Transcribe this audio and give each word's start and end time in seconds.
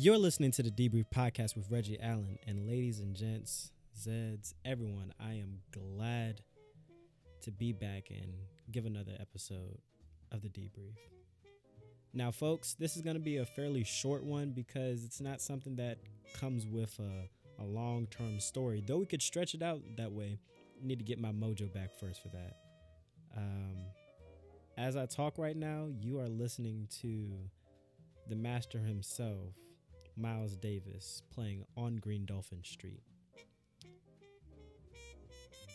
You're 0.00 0.16
listening 0.16 0.52
to 0.52 0.62
the 0.62 0.70
Debrief 0.70 1.06
Podcast 1.12 1.56
with 1.56 1.72
Reggie 1.72 1.98
Allen. 2.00 2.38
And 2.46 2.68
ladies 2.68 3.00
and 3.00 3.16
gents, 3.16 3.72
Zeds, 4.00 4.54
everyone, 4.64 5.12
I 5.18 5.32
am 5.32 5.58
glad 5.72 6.40
to 7.40 7.50
be 7.50 7.72
back 7.72 8.04
and 8.10 8.32
give 8.70 8.86
another 8.86 9.16
episode 9.18 9.80
of 10.30 10.42
the 10.42 10.50
Debrief. 10.50 10.94
Now, 12.14 12.30
folks, 12.30 12.74
this 12.74 12.94
is 12.94 13.02
going 13.02 13.16
to 13.16 13.20
be 13.20 13.38
a 13.38 13.44
fairly 13.44 13.82
short 13.82 14.22
one 14.22 14.52
because 14.52 15.02
it's 15.02 15.20
not 15.20 15.40
something 15.40 15.74
that 15.74 15.98
comes 16.32 16.64
with 16.64 16.96
a, 17.00 17.28
a 17.60 17.64
long 17.64 18.06
term 18.06 18.38
story. 18.38 18.80
Though 18.86 18.98
we 18.98 19.06
could 19.06 19.20
stretch 19.20 19.54
it 19.54 19.64
out 19.64 19.80
that 19.96 20.12
way, 20.12 20.38
I 20.80 20.86
need 20.86 21.00
to 21.00 21.04
get 21.04 21.20
my 21.20 21.32
mojo 21.32 21.74
back 21.74 21.98
first 21.98 22.22
for 22.22 22.28
that. 22.28 22.56
Um, 23.36 23.78
as 24.76 24.96
I 24.96 25.06
talk 25.06 25.38
right 25.38 25.56
now, 25.56 25.88
you 26.00 26.20
are 26.20 26.28
listening 26.28 26.86
to 27.02 27.32
the 28.28 28.36
master 28.36 28.78
himself, 28.78 29.56
Miles 30.18 30.56
Davis, 30.56 31.22
playing 31.32 31.64
on 31.76 31.96
Green 31.98 32.26
Dolphin 32.26 32.64
Street. 32.64 33.02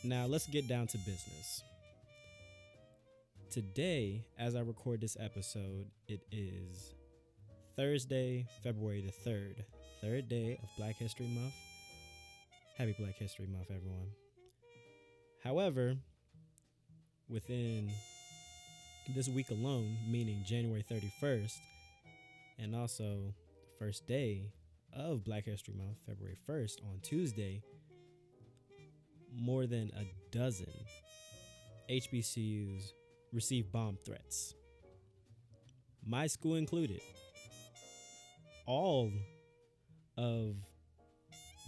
Now, 0.03 0.25
let's 0.25 0.47
get 0.47 0.67
down 0.67 0.87
to 0.87 0.97
business. 0.97 1.63
Today, 3.49 4.25
as 4.37 4.55
I 4.55 4.59
record 4.59 4.99
this 4.99 5.15
episode, 5.17 5.85
it 6.09 6.21
is 6.31 6.93
Thursday, 7.77 8.45
February 8.63 9.01
the 9.01 9.29
3rd, 9.29 9.63
third 10.01 10.27
day 10.27 10.59
of 10.61 10.69
Black 10.77 10.97
History 10.97 11.27
Month. 11.27 11.53
Happy 12.77 12.95
Black 12.99 13.15
History 13.15 13.47
Month, 13.47 13.71
everyone. 13.73 14.09
However, 15.41 15.95
within 17.29 17.89
this 19.15 19.29
week 19.29 19.51
alone, 19.51 19.95
meaning 20.09 20.43
January 20.45 20.83
31st, 20.83 21.59
and 22.59 22.75
also 22.75 23.33
first 23.83 24.07
day 24.07 24.49
of 24.93 25.25
Black 25.25 25.43
History 25.43 25.73
Month, 25.73 25.97
February 26.05 26.37
1st, 26.47 26.85
on 26.85 26.99
Tuesday, 27.01 27.61
more 29.35 29.67
than 29.67 29.91
a 29.97 30.05
dozen 30.31 30.71
HBCUs 31.89 32.93
received 33.33 33.73
bomb 33.73 33.97
threats. 34.05 34.53
My 36.05 36.27
school 36.27 36.55
included. 36.55 37.01
All 38.65 39.11
of 40.17 40.55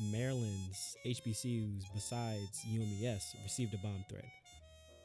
Maryland's 0.10 0.96
HBCUs 1.06 1.84
besides 1.94 2.66
UMES 2.72 3.36
received 3.44 3.74
a 3.74 3.78
bomb 3.80 4.06
threat. 4.10 4.30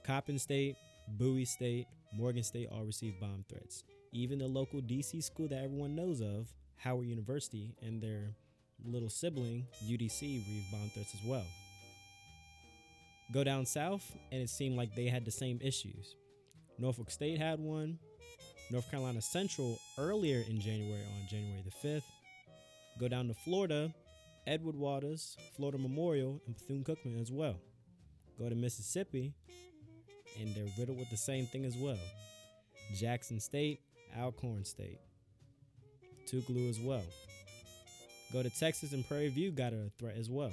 Coppin 0.04 0.38
State, 0.38 0.76
Bowie 1.09 1.44
State, 1.44 1.88
Morgan 2.15 2.44
State 2.44 2.69
all 2.70 2.84
received 2.84 3.19
bomb 3.19 3.44
threats. 3.49 3.82
Even 4.12 4.38
the 4.38 4.47
local 4.47 4.81
DC 4.81 5.25
school 5.25 5.49
that 5.49 5.65
everyone 5.65 5.97
knows 5.97 6.20
of, 6.20 6.47
Howard 6.83 7.07
University, 7.07 7.75
and 7.83 8.03
their 8.03 8.35
little 8.85 9.11
sibling, 9.11 9.67
UDC, 9.85 10.01
received 10.01 10.73
bomb 10.73 10.89
threats 10.91 11.15
as 11.15 11.21
well. 11.27 11.45
Go 13.33 13.45
down 13.45 13.67
south, 13.67 14.17
and 14.33 14.43
it 14.43 14.49
seemed 14.49 14.77
like 14.77 14.95
they 14.95 15.07
had 15.07 15.25
the 15.25 15.31
same 15.31 15.61
issues. 15.63 16.17
Norfolk 16.79 17.11
State 17.11 17.39
had 17.39 17.61
one. 17.61 17.99
North 18.71 18.91
Carolina 18.91 19.21
Central 19.21 19.79
earlier 19.99 20.43
in 20.49 20.61
January 20.61 21.03
on 21.21 21.29
January 21.29 21.63
the 21.65 21.89
5th. 21.89 22.05
Go 22.99 23.09
down 23.09 23.29
to 23.29 23.35
Florida, 23.35 23.93
Edward 24.47 24.77
Waters, 24.77 25.37
Florida 25.57 25.79
Memorial, 25.79 26.41
and 26.47 26.55
Bethune 26.55 26.85
Cookman 26.85 27.21
as 27.21 27.31
well. 27.31 27.57
Go 28.39 28.49
to 28.49 28.55
Mississippi, 28.55 29.35
and 30.39 30.55
they're 30.55 30.73
riddled 30.79 30.99
with 30.99 31.11
the 31.11 31.17
same 31.17 31.47
thing 31.47 31.65
as 31.65 31.77
well. 31.77 31.99
Jackson 32.95 33.39
State, 33.39 33.81
Alcorn 34.19 34.65
State, 34.65 34.99
Tougaloo 36.31 36.69
as 36.69 36.79
well. 36.79 37.05
Go 38.33 38.43
to 38.43 38.51
Texas 38.51 38.93
and 38.93 39.07
Prairie 39.07 39.29
View 39.29 39.51
got 39.51 39.73
a 39.73 39.91
threat 39.99 40.17
as 40.17 40.31
well. 40.31 40.53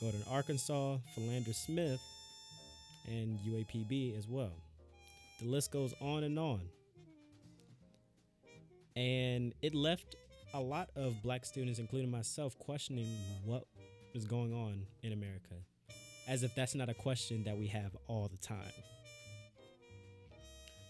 Go 0.00 0.10
to 0.10 0.30
Arkansas, 0.30 0.98
Philander 1.14 1.52
Smith, 1.52 2.00
and 3.06 3.38
UAPB 3.40 4.16
as 4.18 4.28
well. 4.28 4.52
The 5.40 5.46
list 5.46 5.72
goes 5.72 5.94
on 6.00 6.24
and 6.24 6.38
on. 6.38 6.60
And 8.94 9.54
it 9.62 9.74
left 9.74 10.16
a 10.54 10.60
lot 10.60 10.90
of 10.96 11.22
black 11.22 11.44
students, 11.44 11.78
including 11.78 12.10
myself, 12.10 12.58
questioning 12.58 13.06
what 13.44 13.64
is 14.14 14.24
going 14.24 14.52
on 14.52 14.82
in 15.02 15.12
America, 15.12 15.54
as 16.26 16.42
if 16.42 16.54
that's 16.54 16.74
not 16.74 16.88
a 16.88 16.94
question 16.94 17.44
that 17.44 17.56
we 17.56 17.68
have 17.68 17.96
all 18.06 18.28
the 18.28 18.36
time. 18.38 18.72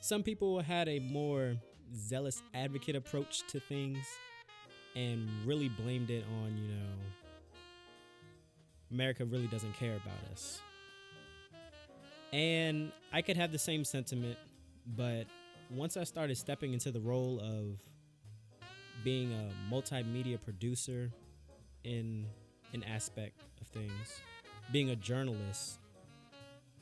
Some 0.00 0.22
people 0.22 0.60
had 0.60 0.88
a 0.88 1.00
more 1.00 1.56
zealous 1.94 2.42
advocate 2.54 2.96
approach 2.96 3.46
to 3.48 3.60
things 3.60 3.98
and 4.96 5.28
really 5.44 5.68
blamed 5.68 6.10
it 6.10 6.24
on, 6.42 6.56
you 6.56 6.68
know, 6.68 6.92
America 8.90 9.24
really 9.24 9.46
doesn't 9.46 9.74
care 9.74 9.96
about 9.96 10.32
us. 10.32 10.60
And 12.32 12.92
I 13.12 13.22
could 13.22 13.36
have 13.36 13.52
the 13.52 13.58
same 13.58 13.84
sentiment, 13.84 14.36
but 14.96 15.26
once 15.70 15.96
I 15.96 16.04
started 16.04 16.36
stepping 16.36 16.72
into 16.72 16.90
the 16.90 17.00
role 17.00 17.40
of 17.40 17.80
being 19.04 19.32
a 19.32 19.72
multimedia 19.72 20.42
producer 20.42 21.10
in 21.84 22.26
an 22.72 22.82
aspect 22.84 23.42
of 23.60 23.66
things, 23.68 24.20
being 24.72 24.90
a 24.90 24.96
journalist, 24.96 25.78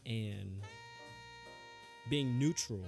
and 0.05 0.62
being 2.09 2.38
neutral, 2.38 2.83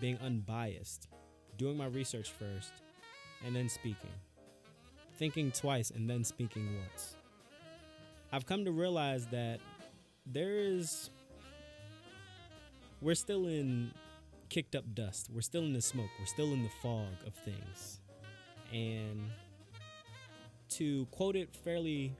being 0.00 0.18
unbiased, 0.18 1.08
doing 1.56 1.76
my 1.76 1.86
research 1.86 2.30
first, 2.30 2.72
and 3.44 3.54
then 3.54 3.68
speaking, 3.68 4.10
thinking 5.16 5.50
twice, 5.50 5.90
and 5.90 6.08
then 6.08 6.24
speaking 6.24 6.68
once. 6.78 7.16
I've 8.32 8.46
come 8.46 8.64
to 8.64 8.72
realize 8.72 9.26
that 9.26 9.60
there 10.26 10.58
is 10.58 11.10
we're 13.00 13.14
still 13.14 13.46
in 13.46 13.92
kicked 14.48 14.74
up 14.74 14.84
dust. 14.94 15.30
We're 15.32 15.40
still 15.40 15.62
in 15.62 15.72
the 15.72 15.82
smoke. 15.82 16.10
We're 16.18 16.26
still 16.26 16.52
in 16.52 16.62
the 16.62 16.70
fog 16.82 17.12
of 17.26 17.34
things. 17.34 18.00
And 18.72 19.30
to 20.70 21.06
quote 21.06 21.36
it 21.36 21.54
fairly 21.54 22.12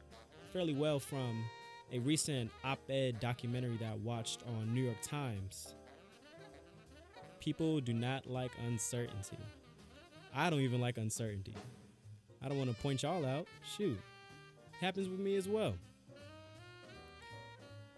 fairly 0.53 0.75
well 0.75 1.01
from 1.01 1.45
a 1.93 1.99
recent 1.99 2.51
op-ed 2.65 3.19
documentary 3.19 3.77
that 3.79 3.93
I 3.93 3.97
watched 3.97 4.43
on 4.47 4.73
New 4.73 4.83
York 4.83 5.01
Times, 5.03 5.75
people 7.45 7.81
do 7.81 7.93
not 7.93 8.27
like 8.27 8.53
uncertainty. 8.67 9.39
I 10.35 10.51
don't 10.51 10.61
even 10.61 10.81
like 10.81 10.99
uncertainty. 10.99 11.55
I 12.43 12.49
don't 12.49 12.59
want 12.59 12.75
to 12.75 12.83
point 12.83 13.03
y'all 13.03 13.25
out. 13.25 13.47
Shoot. 13.77 14.01
Happens 14.81 15.09
with 15.09 15.21
me 15.21 15.37
as 15.37 15.49
well 15.49 15.75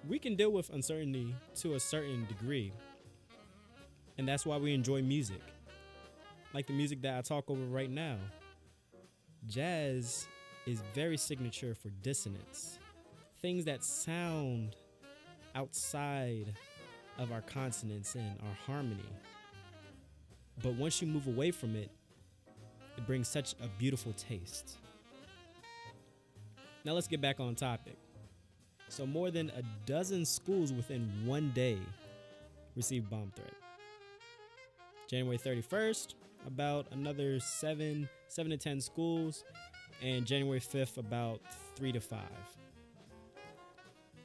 we 0.09 0.19
can 0.19 0.37
deal 0.37 0.51
with 0.51 0.71
uncertainty 0.71 1.35
to 1.57 1.75
a 1.75 1.81
certain 1.81 2.27
degree. 2.27 2.73
And 4.19 4.27
that's 4.27 4.47
why 4.47 4.57
we 4.57 4.73
enjoy 4.73 5.03
music. 5.03 5.41
Like 6.55 6.67
the 6.67 6.73
music 6.73 7.03
that 7.03 7.19
I 7.19 7.21
talk 7.23 7.51
over 7.51 7.65
right 7.65 7.91
now. 7.91 8.17
Jazz 9.47 10.27
is 10.67 10.83
very 10.95 11.17
signature 11.17 11.75
for 11.75 11.91
dissonance. 12.03 12.79
Things 13.41 13.65
that 13.67 13.85
sound 13.85 14.77
outside 15.55 16.55
of 17.19 17.33
our 17.33 17.43
consonants 17.43 18.15
and 18.15 18.39
our 18.41 18.57
harmony. 18.67 19.09
But 20.63 20.75
once 20.75 21.01
you 21.01 21.09
move 21.09 21.27
away 21.27 21.51
from 21.51 21.77
it, 21.77 21.91
it 22.97 23.07
brings 23.07 23.29
such 23.29 23.55
a 23.63 23.69
beautiful 23.79 24.13
taste. 24.15 24.79
Now 26.85 26.93
let's 26.93 27.09
get 27.09 27.21
back 27.21 27.41
on 27.41 27.55
topic. 27.55 27.97
So 28.89 29.07
more 29.07 29.31
than 29.31 29.51
a 29.51 29.63
dozen 29.85 30.25
schools 30.25 30.73
within 30.73 31.11
one 31.25 31.51
day 31.55 31.79
received 32.75 33.11
bomb 33.11 33.33
threat. 33.35 33.53
January 35.09 35.39
31st, 35.39 36.15
about 36.47 36.87
another 36.93 37.41
seven, 37.41 38.09
seven 38.29 38.51
to 38.51 38.57
ten 38.57 38.81
schools, 38.81 39.45
and 40.03 40.27
January 40.27 40.61
5th, 40.61 40.99
about 40.99 41.41
three 41.75 41.93
to 41.93 42.01
five. 42.01 42.21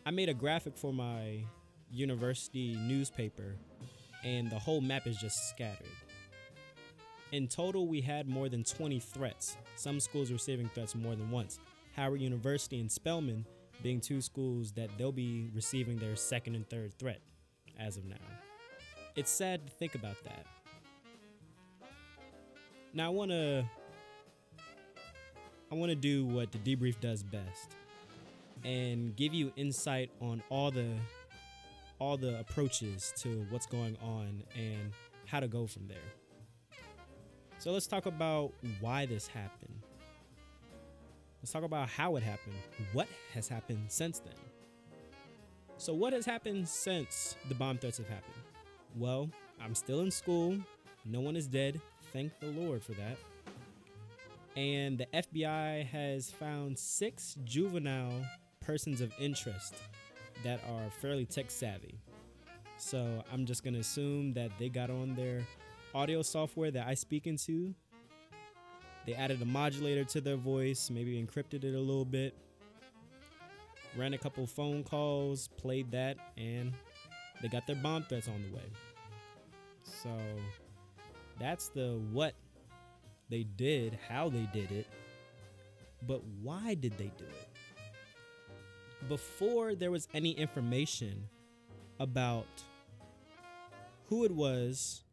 I 0.06 0.12
made 0.12 0.30
a 0.30 0.34
graphic 0.34 0.78
for 0.78 0.94
my 0.94 1.44
university 1.92 2.76
newspaper, 2.76 3.56
and 4.24 4.50
the 4.50 4.60
whole 4.60 4.82
map 4.82 5.08
is 5.08 5.18
just 5.18 5.50
scattered. 5.50 5.88
In 7.32 7.48
total, 7.48 7.88
we 7.88 8.02
had 8.02 8.28
more 8.28 8.50
than 8.50 8.64
20 8.64 9.00
threats, 9.00 9.56
some 9.76 10.00
schools 10.02 10.32
receiving 10.32 10.68
threats 10.70 10.96
more 10.96 11.16
than 11.16 11.32
once. 11.32 11.60
Howard 11.96 12.20
University 12.20 12.80
and 12.80 12.92
Spelman 12.92 13.46
being 13.82 14.02
two 14.02 14.22
schools 14.22 14.74
that 14.74 14.90
they'll 14.98 15.12
be 15.14 15.50
receiving 15.56 15.98
their 15.98 16.16
second 16.16 16.56
and 16.56 16.70
third 16.70 16.94
threat 17.00 17.22
as 17.80 17.98
of 17.98 18.06
now. 18.06 18.16
It's 19.16 19.32
sad 19.32 19.66
to 19.66 19.72
think 19.74 19.96
about 19.96 20.22
that. 20.24 20.46
Now 22.94 23.06
I 23.08 23.10
want 23.10 23.32
to 23.32 23.66
I 25.72 25.76
want 25.76 25.90
to 25.90 25.96
do 25.96 26.26
what 26.26 26.52
the 26.52 26.58
debrief 26.58 27.00
does 27.00 27.24
best 27.24 27.76
and 28.66 29.16
give 29.16 29.34
you 29.34 29.54
insight 29.56 30.12
on 30.20 30.44
all 30.50 30.70
the 30.70 30.96
all 32.00 32.18
the 32.18 32.40
approaches 32.40 33.14
to 33.18 33.46
what's 33.50 33.66
going 33.66 33.96
on 34.02 34.44
and 34.56 34.92
how 35.26 35.40
to 35.40 35.48
go 35.48 35.66
from 35.66 35.88
there. 35.88 35.98
So 37.62 37.72
let's 37.72 37.86
talk 37.86 38.08
about 38.08 38.54
why 38.80 39.06
this 39.06 39.28
happened. 39.28 39.84
Let's 41.44 41.52
talk 41.52 41.62
about 41.62 41.90
how 41.90 42.16
it 42.16 42.24
happened. 42.24 42.56
What 42.92 43.08
has 43.36 43.48
happened 43.48 43.84
since 43.88 44.18
then? 44.18 44.34
So, 45.78 45.94
what 45.94 46.12
has 46.14 46.26
happened 46.26 46.68
since 46.68 47.36
the 47.50 47.54
bomb 47.54 47.78
threats 47.78 48.00
have 48.00 48.08
happened? 48.08 48.34
Well, 48.98 49.30
I'm 49.64 49.76
still 49.76 50.00
in 50.00 50.10
school. 50.10 50.58
No 51.06 51.20
one 51.20 51.36
is 51.36 51.46
dead. 51.46 51.80
Thank 52.12 52.32
the 52.40 52.48
Lord 52.48 52.82
for 52.82 52.94
that. 52.94 53.18
And 54.56 54.98
the 54.98 55.06
FBI 55.14 55.86
has 55.86 56.32
found 56.32 56.80
six 56.80 57.38
juvenile 57.44 58.26
persons 58.60 59.02
of 59.02 59.14
interest 59.20 59.76
that 60.44 60.62
are 60.68 60.90
fairly 61.00 61.26
tech 61.26 61.52
savvy. 61.52 62.00
So 62.78 63.24
I'm 63.32 63.46
just 63.46 63.64
going 63.64 63.76
to 63.76 63.82
assume 63.82 64.34
that 64.34 64.50
they 64.58 64.68
got 64.68 64.90
on 64.90 65.14
their 65.14 65.46
audio 65.94 66.22
software 66.22 66.72
that 66.72 66.88
I 66.88 66.94
speak 66.94 67.28
into. 67.28 67.74
They 69.06 69.14
added 69.14 69.42
a 69.42 69.46
modulator 69.46 70.04
to 70.06 70.22
their 70.22 70.38
voice, 70.38 70.90
maybe 70.90 71.22
encrypted 71.22 71.64
it 71.64 71.74
a 71.74 71.80
little 71.80 72.06
bit, 72.06 72.36
ran 73.98 74.14
a 74.14 74.18
couple 74.18 74.46
phone 74.46 74.84
calls, 74.84 75.48
played 75.58 75.92
that, 75.92 76.18
and 76.38 76.74
they 77.42 77.48
got 77.48 77.66
their 77.68 77.76
bomb 77.78 78.04
threats 78.04 78.28
on 78.28 78.44
the 78.44 78.56
way. 78.56 78.72
So 79.84 80.10
that's 81.40 81.70
the 81.70 82.00
what 82.12 82.36
they 83.30 83.44
did, 83.44 83.98
how 84.08 84.30
they 84.30 84.48
did 84.54 84.72
it, 84.72 84.88
but 86.08 86.22
why 86.42 86.76
did 86.76 86.98
they 86.98 87.12
do 87.18 87.26
it? 87.26 87.48
Before 89.08 89.74
there 89.74 89.90
was 89.90 90.08
any 90.14 90.32
information 90.32 91.28
about 92.00 92.46
who 94.06 94.26
it 94.26 94.32
was, 94.32 95.04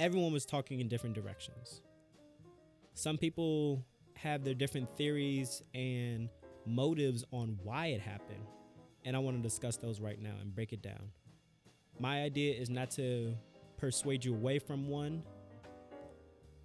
everyone 0.00 0.32
was 0.32 0.46
talking 0.46 0.80
in 0.80 0.88
different 0.88 1.14
directions. 1.14 1.82
Some 2.94 3.18
people 3.18 3.84
have 4.14 4.42
their 4.44 4.54
different 4.54 4.96
theories 4.96 5.62
and 5.74 6.30
motives 6.66 7.24
on 7.32 7.58
why 7.62 7.88
it 7.88 8.00
happened. 8.00 8.44
And 9.04 9.14
I 9.14 9.18
want 9.18 9.36
to 9.36 9.42
discuss 9.42 9.76
those 9.76 10.00
right 10.00 10.20
now 10.20 10.34
and 10.40 10.54
break 10.54 10.72
it 10.72 10.82
down. 10.82 11.12
My 11.98 12.22
idea 12.22 12.54
is 12.54 12.70
not 12.70 12.90
to 12.92 13.34
persuade 13.76 14.24
you 14.24 14.34
away 14.34 14.58
from 14.58 14.88
one 14.88 15.22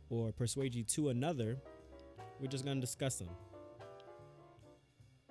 or 0.10 0.32
persuade 0.32 0.74
you 0.74 0.84
to 0.84 1.10
another. 1.10 1.58
We're 2.40 2.48
just 2.48 2.64
going 2.64 2.78
to 2.78 2.82
discuss 2.82 3.18
them. 3.18 3.30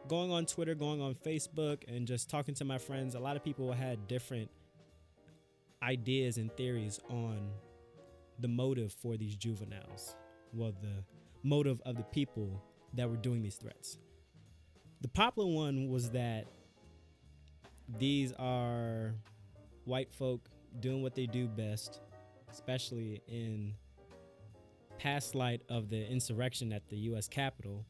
Going 0.08 0.30
on 0.30 0.44
Twitter, 0.44 0.74
going 0.74 1.00
on 1.00 1.14
Facebook, 1.14 1.84
and 1.88 2.06
just 2.06 2.28
talking 2.28 2.54
to 2.56 2.64
my 2.66 2.76
friends, 2.76 3.14
a 3.14 3.20
lot 3.20 3.36
of 3.36 3.44
people 3.44 3.72
had 3.72 4.06
different 4.06 4.50
ideas 5.82 6.36
and 6.36 6.54
theories 6.54 7.00
on 7.08 7.50
the 8.38 8.48
motive 8.48 8.92
for 8.92 9.16
these 9.16 9.36
juveniles. 9.36 10.16
Well, 10.52 10.72
the 10.80 11.04
motive 11.42 11.80
of 11.84 11.96
the 11.96 12.04
people 12.04 12.62
that 12.94 13.08
were 13.08 13.16
doing 13.16 13.42
these 13.42 13.56
threats. 13.56 13.98
The 15.00 15.08
popular 15.08 15.52
one 15.52 15.88
was 15.88 16.10
that 16.10 16.46
these 17.98 18.32
are 18.38 19.14
white 19.84 20.12
folk 20.12 20.48
doing 20.80 21.02
what 21.02 21.14
they 21.14 21.26
do 21.26 21.46
best, 21.46 22.00
especially 22.50 23.20
in 23.28 23.74
past 24.98 25.34
light 25.34 25.62
of 25.68 25.90
the 25.90 26.06
insurrection 26.06 26.72
at 26.72 26.88
the 26.88 26.96
US 26.96 27.28
Capitol. 27.28 27.84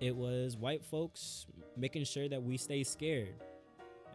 It 0.00 0.16
was 0.16 0.56
white 0.56 0.84
folks 0.84 1.46
making 1.76 2.04
sure 2.04 2.28
that 2.28 2.42
we 2.42 2.56
stay 2.56 2.82
scared. 2.82 3.34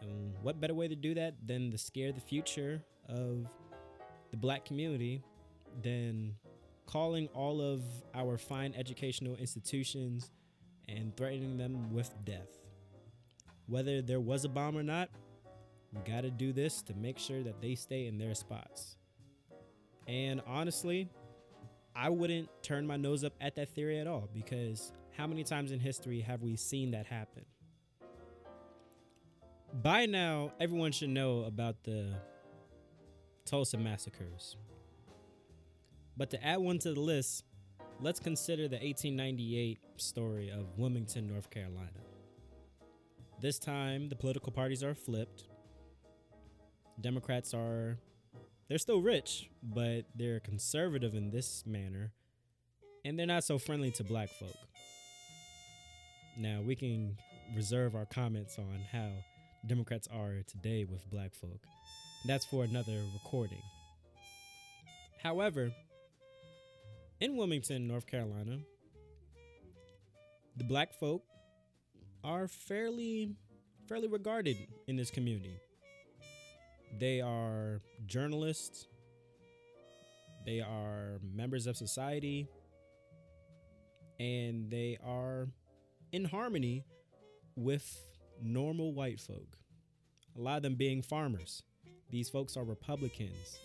And 0.02 0.34
what 0.42 0.60
better 0.60 0.74
way 0.74 0.88
to 0.88 0.96
do 0.96 1.14
that 1.14 1.36
than 1.46 1.72
to 1.72 1.78
scare 1.78 2.12
the 2.12 2.20
future 2.20 2.84
of 3.08 3.48
the 4.34 4.38
black 4.38 4.66
community 4.66 5.22
then 5.84 6.34
calling 6.88 7.28
all 7.36 7.62
of 7.62 7.84
our 8.16 8.36
fine 8.36 8.74
educational 8.76 9.36
institutions 9.36 10.32
and 10.90 11.16
threatening 11.16 11.56
them 11.56 11.94
with 11.94 12.12
death. 12.26 12.50
Whether 13.68 14.02
there 14.02 14.20
was 14.20 14.44
a 14.44 14.50
bomb 14.50 14.76
or 14.76 14.82
not, 14.82 15.10
we 15.94 16.02
got 16.12 16.22
to 16.22 16.32
do 16.32 16.52
this 16.52 16.82
to 16.82 16.96
make 16.96 17.20
sure 17.20 17.44
that 17.44 17.62
they 17.62 17.76
stay 17.76 18.08
in 18.08 18.18
their 18.18 18.34
spots. 18.34 18.98
And 20.08 20.42
honestly, 20.48 21.12
I 21.96 22.10
wouldn't 22.10 22.50
turn 22.64 22.88
my 22.88 22.98
nose 22.98 23.24
up 23.24 23.34
at 23.40 23.56
that 23.58 23.70
theory 23.70 24.00
at 24.00 24.08
all 24.08 24.30
because 24.34 24.92
how 25.16 25.28
many 25.28 25.44
times 25.44 25.72
in 25.72 25.80
history 25.80 26.22
have 26.22 26.42
we 26.42 26.56
seen 26.56 26.90
that 26.92 27.06
happen? 27.06 27.46
By 29.84 30.08
now, 30.08 30.54
everyone 30.60 30.92
should 30.92 31.10
know 31.10 31.44
about 31.44 31.84
the 31.84 32.16
Tulsa 33.46 33.78
massacres. 33.78 34.58
But 36.16 36.30
to 36.32 36.44
add 36.44 36.58
one 36.58 36.80
to 36.80 36.94
the 36.94 37.00
list, 37.00 37.44
let's 38.00 38.20
consider 38.20 38.68
the 38.68 38.78
1898 38.78 39.80
story 39.98 40.50
of 40.50 40.78
Wilmington, 40.78 41.28
North 41.28 41.50
Carolina. 41.50 41.90
This 43.42 43.60
time, 43.60 44.10
the 44.10 44.16
political 44.16 44.52
parties 44.52 44.84
are 44.84 44.96
flipped. 44.96 45.46
Democrats 47.02 47.54
are, 47.54 47.98
they're 48.70 48.78
still 48.78 49.02
rich, 49.02 49.50
but 49.62 50.04
they're 50.16 50.40
conservative 50.40 51.16
in 51.16 51.32
this 51.32 51.66
manner, 51.66 52.14
and 53.04 53.18
they're 53.18 53.26
not 53.26 53.44
so 53.44 53.58
friendly 53.58 53.92
to 53.92 54.04
black 54.04 54.30
folk. 54.30 54.56
Now, 56.38 56.62
we 56.66 56.76
can 56.76 57.18
reserve 57.56 57.96
our 57.96 58.06
comments 58.06 58.58
on 58.58 58.80
how 58.92 59.10
Democrats 59.68 60.08
are 60.14 60.42
today 60.48 60.86
with 60.86 61.10
black 61.10 61.34
folk. 61.34 61.66
That's 62.26 62.46
for 62.46 62.64
another 62.64 63.02
recording. 63.14 63.62
However, 65.22 65.72
in 67.20 67.36
Wilmington, 67.36 67.88
North 67.88 68.08
Carolina, 68.08 68.60
the 70.56 70.64
black 70.64 70.94
folk 70.94 71.24
are 72.24 72.48
fairly 72.48 73.36
fairly 73.88 74.08
regarded 74.08 74.56
in 74.88 74.96
this 74.96 75.12
community. 75.12 75.60
They 76.98 77.20
are 77.20 77.82
journalists. 78.06 78.88
They 80.46 80.62
are 80.62 81.20
members 81.22 81.68
of 81.68 81.76
society. 81.76 82.48
And 84.20 84.70
they 84.70 84.98
are 85.06 85.50
in 86.14 86.24
harmony 86.24 86.86
with 87.56 88.00
normal 88.42 88.94
white 88.94 89.20
folk. 89.20 89.58
A 90.38 90.42
lot 90.42 90.58
of 90.58 90.64
them 90.64 90.76
being 90.76 91.02
farmers. 91.02 91.64
These 92.14 92.30
folks 92.30 92.56
are 92.58 92.64
Republicans. 92.64 93.58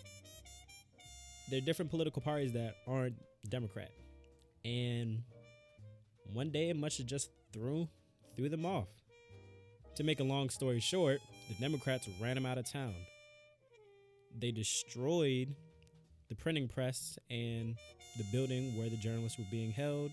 There 1.50 1.58
are 1.58 1.60
different 1.60 1.90
political 1.90 2.22
parties 2.22 2.54
that 2.54 2.76
aren't 2.86 3.16
Democrat. 3.46 3.90
And 4.64 5.22
one 6.32 6.48
day 6.48 6.68
have 6.68 7.06
just 7.06 7.28
threw 7.52 7.86
threw 8.38 8.48
them 8.48 8.64
off. 8.64 8.88
To 9.96 10.02
make 10.02 10.20
a 10.20 10.24
long 10.24 10.48
story 10.48 10.80
short, 10.80 11.20
the 11.50 11.56
Democrats 11.56 12.08
ran 12.22 12.36
them 12.36 12.46
out 12.46 12.56
of 12.56 12.64
town. 12.64 12.94
They 14.34 14.50
destroyed 14.50 15.54
the 16.30 16.34
printing 16.34 16.68
press 16.68 17.18
and 17.28 17.76
the 18.16 18.24
building 18.32 18.78
where 18.78 18.88
the 18.88 18.96
journalists 18.96 19.38
were 19.38 19.44
being 19.50 19.72
held, 19.72 20.10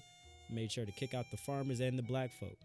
made 0.51 0.73
sure 0.73 0.85
to 0.85 0.91
kick 0.91 1.13
out 1.13 1.31
the 1.31 1.37
farmers 1.37 1.79
and 1.79 1.97
the 1.97 2.03
black 2.03 2.31
folk. 2.37 2.57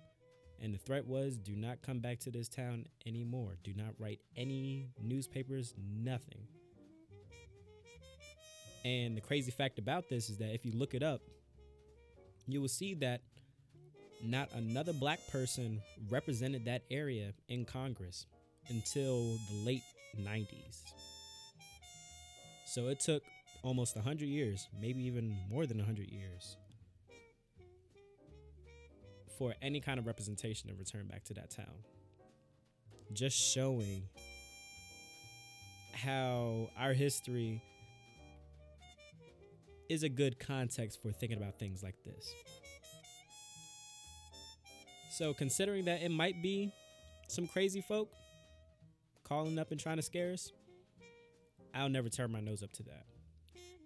And 0.62 0.74
the 0.74 0.78
threat 0.78 1.06
was 1.06 1.38
do 1.38 1.56
not 1.56 1.80
come 1.82 2.00
back 2.00 2.18
to 2.20 2.30
this 2.30 2.48
town 2.48 2.86
anymore. 3.06 3.56
Do 3.64 3.72
not 3.74 3.94
write 3.98 4.20
any 4.36 4.88
newspapers, 5.02 5.74
nothing. 5.78 6.46
And 8.84 9.16
the 9.16 9.20
crazy 9.20 9.50
fact 9.50 9.78
about 9.78 10.08
this 10.08 10.30
is 10.30 10.38
that 10.38 10.54
if 10.54 10.64
you 10.64 10.72
look 10.72 10.94
it 10.94 11.02
up, 11.02 11.20
you 12.46 12.60
will 12.60 12.68
see 12.68 12.94
that 12.94 13.20
not 14.22 14.50
another 14.52 14.92
black 14.92 15.20
person 15.30 15.80
represented 16.10 16.64
that 16.66 16.82
area 16.90 17.32
in 17.48 17.64
Congress 17.64 18.26
until 18.68 19.38
the 19.50 19.64
late 19.64 19.82
90s. 20.18 20.82
So 22.66 22.88
it 22.88 23.00
took 23.00 23.22
almost 23.62 23.96
100 23.96 24.26
years, 24.26 24.68
maybe 24.80 25.02
even 25.06 25.36
more 25.50 25.66
than 25.66 25.78
100 25.78 26.10
years, 26.10 26.56
for 29.40 29.54
any 29.62 29.80
kind 29.80 29.98
of 29.98 30.06
representation 30.06 30.68
to 30.68 30.74
return 30.74 31.06
back 31.06 31.24
to 31.24 31.32
that 31.32 31.48
town. 31.48 31.82
Just 33.14 33.38
showing 33.38 34.02
how 35.94 36.68
our 36.78 36.92
history 36.92 37.62
is 39.88 40.02
a 40.02 40.10
good 40.10 40.38
context 40.38 41.00
for 41.00 41.10
thinking 41.10 41.38
about 41.38 41.58
things 41.58 41.82
like 41.82 41.94
this. 42.04 42.34
So, 45.10 45.32
considering 45.32 45.86
that 45.86 46.02
it 46.02 46.10
might 46.10 46.42
be 46.42 46.70
some 47.26 47.46
crazy 47.46 47.80
folk 47.80 48.10
calling 49.24 49.58
up 49.58 49.70
and 49.70 49.80
trying 49.80 49.96
to 49.96 50.02
scare 50.02 50.34
us, 50.34 50.52
I'll 51.74 51.88
never 51.88 52.10
turn 52.10 52.30
my 52.30 52.40
nose 52.40 52.62
up 52.62 52.72
to 52.74 52.82
that. 52.82 53.06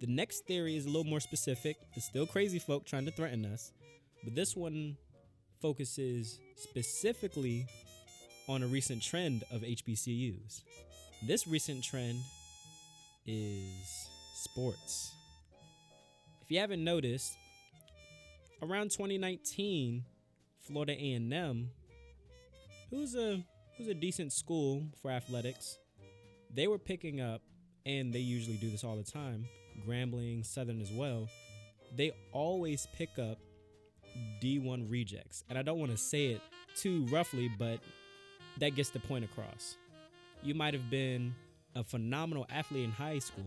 The 0.00 0.08
next 0.08 0.46
theory 0.46 0.76
is 0.76 0.84
a 0.84 0.88
little 0.88 1.04
more 1.04 1.20
specific. 1.20 1.76
It's 1.94 2.06
still 2.06 2.26
crazy 2.26 2.58
folk 2.58 2.84
trying 2.86 3.04
to 3.04 3.12
threaten 3.12 3.46
us, 3.46 3.72
but 4.24 4.34
this 4.34 4.56
one 4.56 4.96
focuses 5.64 6.40
specifically 6.56 7.66
on 8.48 8.62
a 8.62 8.66
recent 8.66 9.02
trend 9.02 9.44
of 9.50 9.62
HBCUs. 9.62 10.60
This 11.26 11.46
recent 11.46 11.82
trend 11.82 12.18
is 13.24 14.10
sports. 14.34 15.14
If 16.42 16.50
you 16.50 16.60
haven't 16.60 16.84
noticed, 16.84 17.32
around 18.60 18.90
2019, 18.90 20.04
Florida 20.60 20.92
A&M, 20.92 21.70
who's 22.90 23.14
a 23.14 23.42
who's 23.78 23.88
a 23.88 23.94
decent 23.94 24.34
school 24.34 24.84
for 25.00 25.10
athletics, 25.10 25.78
they 26.54 26.66
were 26.66 26.78
picking 26.78 27.22
up, 27.22 27.40
and 27.86 28.12
they 28.12 28.18
usually 28.18 28.58
do 28.58 28.68
this 28.68 28.84
all 28.84 28.96
the 28.96 29.10
time. 29.10 29.46
Grambling, 29.88 30.44
Southern 30.44 30.82
as 30.82 30.92
well. 30.92 31.26
They 31.96 32.12
always 32.32 32.86
pick 32.98 33.18
up 33.18 33.38
D1 34.40 34.90
rejects, 34.90 35.44
and 35.48 35.58
I 35.58 35.62
don't 35.62 35.78
want 35.78 35.90
to 35.90 35.96
say 35.96 36.26
it 36.26 36.40
too 36.76 37.06
roughly, 37.06 37.50
but 37.58 37.80
that 38.58 38.74
gets 38.74 38.90
the 38.90 39.00
point 39.00 39.24
across. 39.24 39.76
You 40.42 40.54
might 40.54 40.74
have 40.74 40.90
been 40.90 41.34
a 41.74 41.82
phenomenal 41.82 42.46
athlete 42.50 42.84
in 42.84 42.90
high 42.90 43.18
school, 43.18 43.44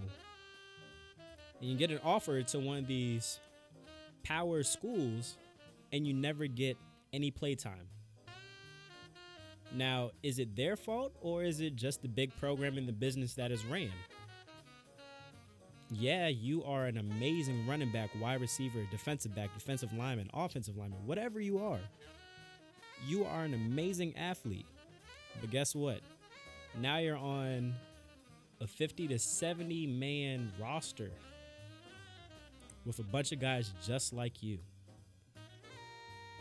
and 1.59 1.69
you 1.69 1.77
get 1.77 1.91
an 1.91 1.99
offer 2.03 2.41
to 2.41 2.59
one 2.59 2.77
of 2.77 2.87
these 2.87 3.39
power 4.23 4.63
schools, 4.63 5.37
and 5.91 6.05
you 6.05 6.13
never 6.13 6.47
get 6.47 6.77
any 7.13 7.31
playtime. 7.31 7.87
Now, 9.73 10.11
is 10.23 10.39
it 10.39 10.55
their 10.55 10.75
fault 10.75 11.13
or 11.21 11.43
is 11.43 11.59
it 11.59 11.75
just 11.75 12.01
the 12.01 12.07
big 12.07 12.35
program 12.37 12.77
in 12.77 12.85
the 12.85 12.93
business 12.93 13.33
that 13.33 13.51
is 13.51 13.65
ran? 13.65 13.91
Yeah, 15.91 16.27
you 16.27 16.63
are 16.65 16.85
an 16.85 16.97
amazing 16.97 17.65
running 17.65 17.91
back, 17.91 18.09
wide 18.19 18.41
receiver, 18.41 18.85
defensive 18.91 19.33
back, 19.33 19.53
defensive 19.53 19.93
lineman, 19.93 20.29
offensive 20.33 20.75
lineman, 20.75 20.99
whatever 21.05 21.39
you 21.39 21.59
are. 21.59 21.79
You 23.05 23.23
are 23.23 23.43
an 23.43 23.53
amazing 23.53 24.17
athlete. 24.17 24.65
But 25.39 25.49
guess 25.49 25.73
what? 25.73 26.01
Now 26.81 26.97
you're 26.97 27.17
on 27.17 27.73
a 28.59 28.67
50 28.67 29.07
to 29.07 29.19
70 29.19 29.87
man 29.87 30.51
roster 30.59 31.09
with 32.85 32.99
a 32.99 33.03
bunch 33.03 33.31
of 33.31 33.39
guys 33.39 33.71
just 33.85 34.11
like 34.11 34.43
you. 34.43 34.57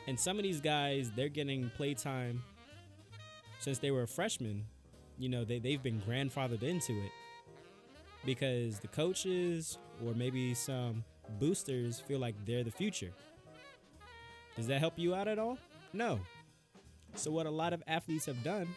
And 0.08 0.18
some 0.18 0.38
of 0.38 0.42
these 0.42 0.60
guys, 0.60 1.12
they're 1.14 1.28
getting 1.28 1.70
playtime 1.76 2.42
since 3.60 3.78
they 3.78 3.92
were 3.92 4.06
freshmen. 4.06 4.64
You 5.18 5.28
know, 5.28 5.44
they, 5.44 5.60
they've 5.60 5.82
been 5.82 6.00
grandfathered 6.00 6.62
into 6.62 6.92
it 6.92 7.12
because 8.26 8.80
the 8.80 8.88
coaches 8.88 9.78
or 10.04 10.12
maybe 10.12 10.52
some 10.52 11.04
boosters 11.38 12.00
feel 12.00 12.18
like 12.18 12.34
they're 12.44 12.64
the 12.64 12.70
future. 12.70 13.12
Does 14.56 14.66
that 14.66 14.80
help 14.80 14.94
you 14.98 15.14
out 15.14 15.28
at 15.28 15.38
all? 15.38 15.58
No. 15.92 16.20
So, 17.14 17.30
what 17.30 17.46
a 17.46 17.50
lot 17.50 17.72
of 17.72 17.82
athletes 17.86 18.26
have 18.26 18.42
done 18.42 18.68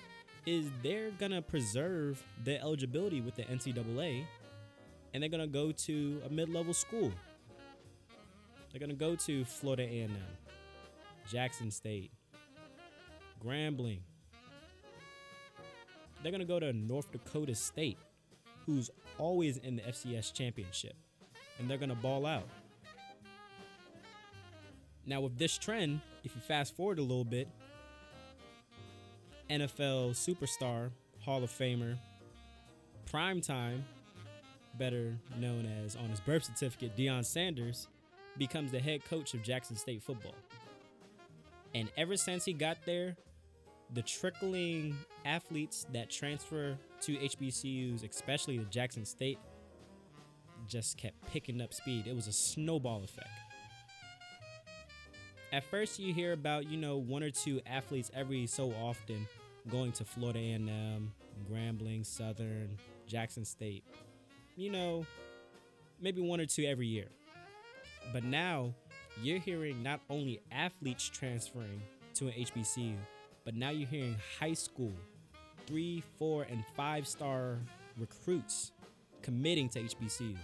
is 0.46 0.68
they're 0.82 1.12
going 1.12 1.32
to 1.32 1.42
preserve 1.42 2.24
their 2.44 2.60
eligibility 2.62 3.22
with 3.22 3.36
the 3.36 3.44
NCAA 3.44 4.26
and 5.14 5.22
they're 5.22 5.30
going 5.30 5.42
to 5.42 5.48
go 5.48 5.72
to 5.72 6.22
a 6.26 6.30
mid-level 6.30 6.74
school. 6.74 7.12
They're 8.72 8.80
going 8.80 8.90
to 8.90 8.96
go 8.96 9.16
to 9.16 9.44
Florida 9.46 9.84
A&M, 9.84 10.16
Jackson 11.30 11.72
State, 11.72 12.12
Grambling. 13.44 14.02
They're 16.22 16.32
going 16.32 16.42
to 16.42 16.46
go 16.46 16.60
to 16.60 16.72
North 16.74 17.12
Dakota 17.12 17.56
State, 17.56 17.98
who's 18.66 18.90
always 19.20 19.58
in 19.58 19.76
the 19.76 19.82
FCS 19.84 20.34
championship, 20.34 20.96
and 21.58 21.70
they're 21.70 21.78
going 21.78 21.90
to 21.90 21.96
ball 21.96 22.26
out. 22.26 22.48
Now, 25.06 25.22
with 25.22 25.38
this 25.38 25.58
trend, 25.58 26.02
if 26.24 26.36
you 26.36 26.42
fast 26.42 26.76
forward 26.76 27.00
a 27.00 27.02
little 27.02 27.26
bit, 27.26 27.48
NFL 29.50 30.12
superstar, 30.12 30.92
Hall 31.20 31.44
of 31.44 31.50
Famer, 31.50 31.98
primetime, 33.12 33.82
better 34.78 35.18
known 35.38 35.66
as 35.84 35.96
on 35.96 36.10
his 36.10 36.20
birth 36.20 36.44
certificate, 36.44 36.96
Deion 36.96 37.26
Sanders, 37.26 37.88
becomes 38.38 38.72
the 38.72 38.80
head 38.80 39.04
coach 39.04 39.34
of 39.34 39.42
Jackson 39.42 39.76
State 39.76 40.04
football. 40.04 40.36
And 41.74 41.90
ever 41.98 42.16
since 42.16 42.46
he 42.46 42.54
got 42.54 42.78
there, 42.86 43.16
the 43.94 44.02
trickling 44.02 44.96
athletes 45.26 45.86
that 45.94 46.10
transfer 46.10 46.78
to 47.02 47.14
HBCUs, 47.14 48.08
especially 48.10 48.58
the 48.58 48.66
Jackson 48.66 49.06
State, 49.06 49.40
just 50.68 50.98
kept 50.98 51.16
picking 51.32 51.62
up 51.62 51.74
speed. 51.74 52.06
It 52.08 52.16
was 52.16 52.28
a 52.28 52.32
snowball 52.34 53.04
effect. 53.04 53.30
At 55.52 55.64
first, 55.64 55.98
you 55.98 56.14
hear 56.14 56.34
about 56.34 56.70
you 56.70 56.78
know 56.78 56.98
one 56.98 57.24
or 57.24 57.32
two 57.32 57.62
athletes 57.66 58.12
every 58.14 58.46
so 58.46 58.72
often 58.74 59.28
going 59.70 59.92
to 59.94 60.06
Florida 60.06 60.40
A&M, 60.40 61.12
Grambling, 61.52 62.06
Southern, 62.06 62.78
Jackson 63.08 63.46
State. 63.46 63.84
You 64.56 64.72
know, 64.72 65.06
maybe 66.00 66.22
one 66.22 66.40
or 66.40 66.46
two 66.46 66.66
every 66.66 66.88
year. 66.88 67.08
But 68.14 68.24
now 68.24 68.74
you're 69.22 69.40
hearing 69.40 69.82
not 69.82 70.02
only 70.10 70.42
athletes 70.52 71.10
transferring 71.10 71.82
to 72.16 72.28
an 72.28 72.34
HBCU, 72.34 72.96
but 73.50 73.58
now 73.58 73.72
you're 73.72 73.90
hearing 73.90 74.16
high 74.40 74.54
school, 74.54 74.94
three, 75.66 76.04
four, 76.20 76.44
and 76.52 76.64
five 76.78 77.08
star 77.08 77.58
recruits 77.98 78.74
committing 79.24 79.68
to 79.70 79.82
HBCUs. 79.82 80.38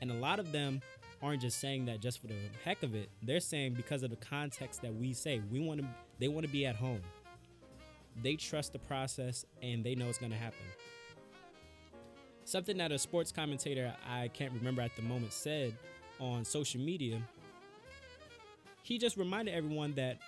And 0.00 0.10
a 0.10 0.14
lot 0.14 0.38
of 0.40 0.50
them 0.50 0.80
aren't 1.22 1.42
just 1.42 1.60
saying 1.60 1.84
that 1.84 2.00
just 2.00 2.22
for 2.22 2.28
the 2.28 2.36
heck 2.64 2.82
of 2.82 2.94
it. 2.94 3.10
They're 3.20 3.40
saying 3.40 3.74
because 3.74 4.02
of 4.02 4.08
the 4.08 4.16
context 4.16 4.80
that 4.80 4.94
we 4.94 5.12
say, 5.12 5.42
we 5.52 5.60
want 5.60 5.80
to 5.80 5.86
they 6.18 6.28
want 6.28 6.46
to 6.46 6.50
be 6.50 6.64
at 6.64 6.76
home. 6.76 7.02
They 8.22 8.36
trust 8.36 8.72
the 8.72 8.78
process 8.78 9.44
and 9.60 9.84
they 9.84 9.94
know 9.94 10.08
it's 10.08 10.16
going 10.16 10.32
to 10.32 10.38
happen. 10.38 10.64
Something 12.46 12.78
that 12.78 12.90
a 12.90 12.98
sports 12.98 13.32
commentator 13.32 13.94
I 14.08 14.28
can't 14.28 14.54
remember 14.54 14.80
at 14.80 14.96
the 14.96 15.02
moment 15.02 15.34
said 15.34 15.76
on 16.18 16.46
social 16.46 16.80
media, 16.80 17.20
he 18.82 18.96
just 18.96 19.18
reminded 19.18 19.54
everyone 19.54 19.92
that 19.96 20.20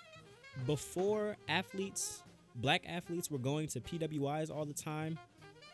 before 0.65 1.37
athletes, 1.49 2.23
black 2.57 2.83
athletes, 2.89 3.31
were 3.31 3.39
going 3.39 3.69
to 3.69 3.81
PWIs 3.81 4.51
all 4.51 4.65
the 4.65 4.73
time 4.73 5.19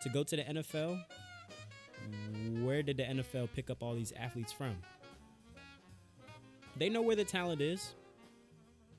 to 0.03 0.09
go 0.09 0.25
to 0.25 0.37
the 0.37 0.43
NFL, 0.43 1.01
where 2.63 2.83
did 2.83 2.97
the 2.97 3.05
NFL 3.05 3.49
pick 3.55 3.71
up 3.71 3.83
all 3.83 3.95
these 3.95 4.13
athletes 4.19 4.53
from? 4.53 4.77
They 6.77 6.89
know 6.89 7.03
where 7.03 7.17
the 7.17 7.25
talent 7.25 7.61
is. 7.61 7.95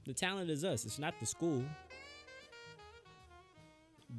The 0.06 0.14
talent 0.14 0.50
is 0.50 0.64
us, 0.64 0.86
it's 0.86 1.00
not 1.00 1.14
the 1.20 1.26
school. 1.26 1.64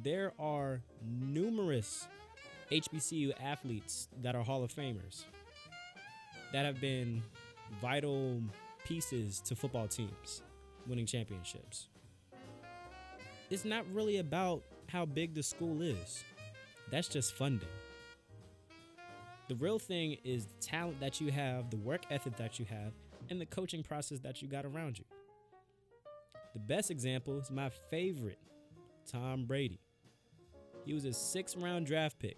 There 0.03 0.33
are 0.39 0.81
numerous 1.03 2.07
HBCU 2.71 3.33
athletes 3.41 4.09
that 4.21 4.35
are 4.35 4.43
Hall 4.43 4.63
of 4.63 4.73
Famers 4.73 5.23
that 6.51 6.65
have 6.65 6.81
been 6.81 7.21
vital 7.81 8.41
pieces 8.83 9.39
to 9.41 9.55
football 9.55 9.87
teams 9.87 10.41
winning 10.87 11.05
championships. 11.05 11.87
It's 13.49 13.65
not 13.65 13.85
really 13.91 14.17
about 14.17 14.63
how 14.87 15.05
big 15.05 15.33
the 15.33 15.43
school 15.43 15.81
is, 15.81 16.23
that's 16.91 17.07
just 17.07 17.33
funding. 17.33 17.69
The 19.47 19.55
real 19.55 19.77
thing 19.77 20.17
is 20.23 20.45
the 20.45 20.59
talent 20.59 20.99
that 20.99 21.21
you 21.21 21.31
have, 21.31 21.69
the 21.69 21.77
work 21.77 22.01
ethic 22.09 22.35
that 22.37 22.57
you 22.59 22.65
have, 22.65 22.93
and 23.29 23.39
the 23.39 23.45
coaching 23.45 23.83
process 23.83 24.19
that 24.19 24.41
you 24.41 24.47
got 24.47 24.65
around 24.65 24.97
you. 24.97 25.05
The 26.53 26.59
best 26.59 26.89
example 26.89 27.37
is 27.39 27.51
my 27.51 27.69
favorite, 27.69 28.39
Tom 29.11 29.45
Brady. 29.45 29.79
He 30.85 30.93
was 30.93 31.05
a 31.05 31.13
six 31.13 31.55
round 31.55 31.85
draft 31.85 32.17
pick. 32.19 32.37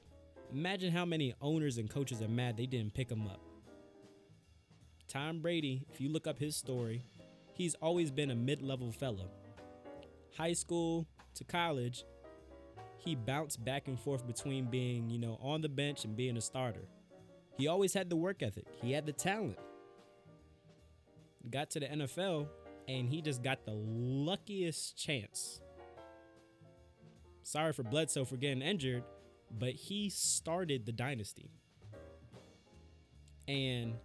Imagine 0.51 0.91
how 0.91 1.05
many 1.05 1.33
owners 1.41 1.77
and 1.77 1.89
coaches 1.89 2.21
are 2.21 2.27
mad 2.27 2.57
they 2.57 2.65
didn't 2.65 2.93
pick 2.93 3.09
him 3.11 3.27
up. 3.27 3.41
Tom 5.07 5.39
Brady, 5.39 5.85
if 5.89 6.01
you 6.01 6.09
look 6.09 6.27
up 6.27 6.39
his 6.39 6.55
story, 6.55 7.03
he's 7.57 7.73
always 7.75 8.11
been 8.11 8.29
a 8.29 8.35
mid 8.35 8.61
level 8.61 8.91
fella. 8.91 9.25
High 10.37 10.53
school 10.53 11.07
to 11.33 11.43
college, 11.43 12.05
he 12.97 13.15
bounced 13.15 13.65
back 13.65 13.87
and 13.87 13.99
forth 13.99 14.27
between 14.27 14.65
being, 14.65 15.09
you 15.09 15.17
know, 15.17 15.39
on 15.41 15.61
the 15.61 15.69
bench 15.69 16.05
and 16.05 16.15
being 16.15 16.37
a 16.37 16.41
starter. 16.41 16.87
He 17.57 17.67
always 17.67 17.93
had 17.93 18.09
the 18.09 18.15
work 18.15 18.43
ethic, 18.43 18.67
he 18.81 18.91
had 18.91 19.05
the 19.05 19.11
talent. 19.11 19.57
Got 21.49 21.71
to 21.71 21.79
the 21.79 21.87
NFL, 21.87 22.47
and 22.87 23.09
he 23.09 23.21
just 23.21 23.41
got 23.41 23.65
the 23.65 23.73
luckiest 23.73 24.97
chance. 24.97 25.61
Sorry 27.41 27.71
for 27.71 27.83
Bledsoe 27.83 28.25
for 28.25 28.35
getting 28.35 28.61
injured, 28.61 29.03
but 29.57 29.69
he 29.69 30.09
started 30.09 30.85
the 30.85 30.91
dynasty. 30.91 31.49
And 33.47 33.95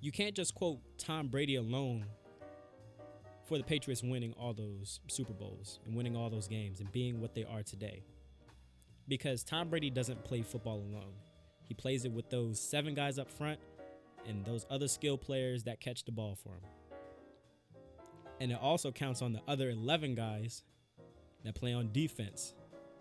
you 0.00 0.12
can't 0.12 0.34
just 0.34 0.54
quote 0.54 0.78
Tom 0.96 1.26
Brady 1.26 1.56
alone 1.56 2.06
for 3.50 3.58
the 3.58 3.64
Patriots 3.64 4.00
winning 4.00 4.32
all 4.38 4.54
those 4.54 5.00
Super 5.08 5.32
Bowls 5.32 5.80
and 5.84 5.96
winning 5.96 6.14
all 6.14 6.30
those 6.30 6.46
games 6.46 6.78
and 6.78 6.90
being 6.92 7.20
what 7.20 7.34
they 7.34 7.42
are 7.42 7.64
today. 7.64 8.04
Because 9.08 9.42
Tom 9.42 9.68
Brady 9.68 9.90
doesn't 9.90 10.22
play 10.24 10.42
football 10.42 10.76
alone. 10.76 11.14
He 11.64 11.74
plays 11.74 12.04
it 12.04 12.12
with 12.12 12.30
those 12.30 12.60
seven 12.60 12.94
guys 12.94 13.18
up 13.18 13.28
front 13.28 13.58
and 14.24 14.44
those 14.44 14.66
other 14.70 14.86
skill 14.86 15.18
players 15.18 15.64
that 15.64 15.80
catch 15.80 16.04
the 16.04 16.12
ball 16.12 16.36
for 16.40 16.50
him. 16.50 16.60
And 18.40 18.52
it 18.52 18.58
also 18.62 18.92
counts 18.92 19.20
on 19.20 19.32
the 19.32 19.40
other 19.48 19.68
11 19.68 20.14
guys 20.14 20.62
that 21.44 21.56
play 21.56 21.72
on 21.72 21.90
defense 21.90 22.54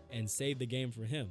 and 0.10 0.28
save 0.28 0.58
the 0.58 0.66
game 0.66 0.92
for 0.92 1.04
him. 1.04 1.30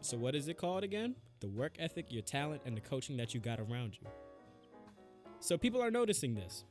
So, 0.00 0.16
what 0.16 0.34
is 0.34 0.48
it 0.48 0.58
called 0.58 0.82
again? 0.82 1.14
The 1.38 1.48
work 1.48 1.76
ethic, 1.78 2.06
your 2.10 2.22
talent, 2.22 2.62
and 2.66 2.76
the 2.76 2.80
coaching 2.80 3.16
that 3.18 3.32
you 3.32 3.38
got 3.38 3.60
around 3.60 3.96
you. 4.00 4.08
So 5.38 5.56
people 5.56 5.80
are 5.80 5.90
noticing 5.92 6.34
this. 6.34 6.64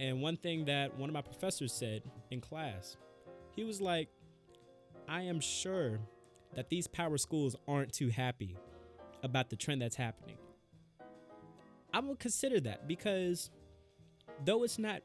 And 0.00 0.22
one 0.22 0.38
thing 0.38 0.64
that 0.64 0.96
one 0.96 1.10
of 1.10 1.14
my 1.14 1.20
professors 1.20 1.74
said 1.74 2.02
in 2.30 2.40
class, 2.40 2.96
he 3.54 3.64
was 3.64 3.82
like, 3.82 4.08
I 5.06 5.20
am 5.22 5.40
sure 5.40 6.00
that 6.54 6.70
these 6.70 6.86
power 6.86 7.18
schools 7.18 7.54
aren't 7.68 7.92
too 7.92 8.08
happy 8.08 8.56
about 9.22 9.50
the 9.50 9.56
trend 9.56 9.82
that's 9.82 9.96
happening. 9.96 10.38
I'm 11.92 12.06
gonna 12.06 12.16
consider 12.16 12.60
that 12.60 12.88
because 12.88 13.50
though 14.46 14.62
it's 14.62 14.78
not 14.78 15.02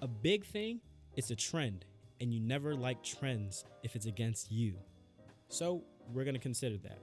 a 0.00 0.06
big 0.06 0.46
thing, 0.46 0.82
it's 1.16 1.32
a 1.32 1.36
trend, 1.36 1.84
and 2.20 2.32
you 2.32 2.38
never 2.38 2.76
like 2.76 3.02
trends 3.02 3.64
if 3.82 3.96
it's 3.96 4.06
against 4.06 4.52
you. 4.52 4.74
So 5.48 5.82
we're 6.12 6.24
gonna 6.24 6.38
consider 6.38 6.76
that. 6.84 7.00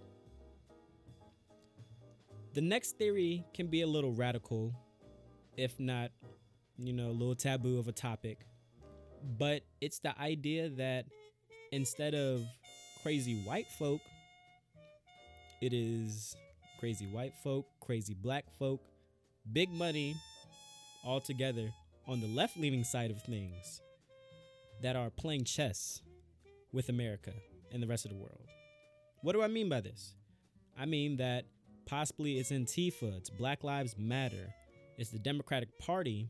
The 2.53 2.61
next 2.61 2.97
theory 2.97 3.43
can 3.53 3.67
be 3.67 3.81
a 3.81 3.87
little 3.87 4.13
radical, 4.13 4.73
if 5.57 5.77
not, 5.81 6.11
you 6.77 6.93
know, 6.93 7.07
a 7.07 7.11
little 7.11 7.35
taboo 7.35 7.79
of 7.79 7.87
a 7.87 7.91
topic, 7.91 8.45
but 9.37 9.63
it's 9.81 9.99
the 9.99 10.17
idea 10.19 10.69
that 10.69 11.05
instead 11.71 12.13
of 12.13 12.43
crazy 13.01 13.41
white 13.43 13.69
folk, 13.71 14.01
it 15.61 15.73
is 15.73 16.35
crazy 16.79 17.05
white 17.07 17.33
folk, 17.43 17.65
crazy 17.79 18.13
black 18.13 18.45
folk, 18.59 18.81
big 19.53 19.71
money 19.71 20.15
all 21.05 21.21
together 21.21 21.71
on 22.07 22.19
the 22.19 22.27
left 22.27 22.57
leaning 22.57 22.83
side 22.83 23.11
of 23.11 23.21
things 23.23 23.81
that 24.81 24.95
are 24.95 25.09
playing 25.09 25.43
chess 25.43 26.01
with 26.71 26.89
America 26.89 27.31
and 27.71 27.81
the 27.81 27.87
rest 27.87 28.05
of 28.05 28.11
the 28.11 28.17
world. 28.17 28.47
What 29.21 29.33
do 29.33 29.41
I 29.41 29.47
mean 29.47 29.69
by 29.69 29.81
this? 29.81 30.13
I 30.77 30.85
mean 30.85 31.17
that 31.17 31.45
possibly 31.85 32.37
it's 32.37 32.51
Antifa, 32.51 33.17
it's 33.17 33.29
Black 33.29 33.63
Lives 33.63 33.95
Matter, 33.97 34.53
it's 34.97 35.09
the 35.09 35.19
Democratic 35.19 35.79
Party 35.79 36.29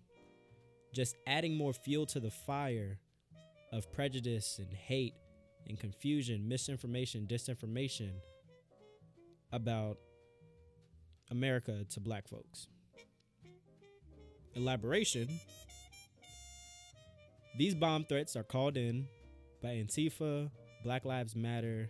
just 0.96 1.16
adding 1.28 1.56
more 1.56 1.74
fuel 1.74 2.06
to 2.08 2.20
the 2.20 2.32
fire 2.32 2.98
of 3.74 3.92
prejudice 3.92 4.60
and 4.60 4.74
hate 4.74 5.14
and 5.68 5.78
confusion, 5.80 6.48
misinformation, 6.48 7.28
disinformation 7.30 8.12
about 9.52 9.98
America 11.32 11.86
to 11.90 12.00
black 12.00 12.28
folks. 12.28 12.68
Elaboration 14.56 15.28
These 17.58 17.76
bomb 17.76 18.06
threats 18.06 18.36
are 18.36 18.44
called 18.44 18.78
in 18.78 19.08
by 19.62 19.70
Antifa, 19.70 20.50
Black 20.84 21.06
Lives 21.06 21.36
Matter, 21.36 21.90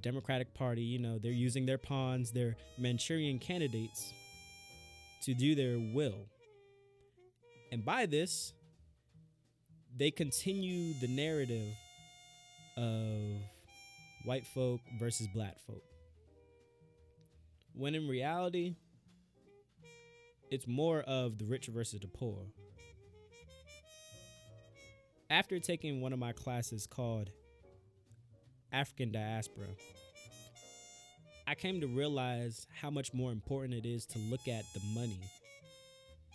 Democratic 0.00 0.54
Party. 0.54 0.82
You 0.82 0.98
know, 0.98 1.18
they're 1.18 1.32
using 1.32 1.66
their 1.66 1.78
pawns, 1.78 2.30
their 2.30 2.56
Manchurian 2.78 3.38
candidates 3.38 4.12
to 5.22 5.34
do 5.34 5.54
their 5.54 5.78
will. 5.78 6.26
And 7.70 7.84
by 7.84 8.06
this, 8.06 8.52
they 9.96 10.10
continue 10.10 10.94
the 11.00 11.08
narrative 11.08 11.72
of 12.76 13.42
white 14.24 14.46
folk 14.46 14.80
versus 14.98 15.28
black 15.34 15.58
folk. 15.66 15.82
When 17.74 17.94
in 17.94 18.08
reality, 18.08 18.74
it's 20.50 20.66
more 20.66 21.00
of 21.02 21.38
the 21.38 21.44
rich 21.44 21.66
versus 21.66 22.00
the 22.00 22.08
poor. 22.08 22.46
After 25.30 25.60
taking 25.60 26.00
one 26.00 26.12
of 26.12 26.18
my 26.18 26.32
classes 26.32 26.88
called 26.88 27.30
African 28.72 29.12
Diaspora, 29.12 29.68
I 31.46 31.54
came 31.54 31.80
to 31.80 31.86
realize 31.86 32.66
how 32.80 32.90
much 32.90 33.14
more 33.14 33.30
important 33.30 33.74
it 33.74 33.86
is 33.86 34.06
to 34.06 34.18
look 34.18 34.48
at 34.48 34.64
the 34.74 34.80
money 34.92 35.20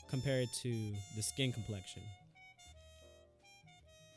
compared 0.10 0.52
to 0.62 0.94
the 1.16 1.22
skin 1.22 1.52
complexion. 1.52 2.04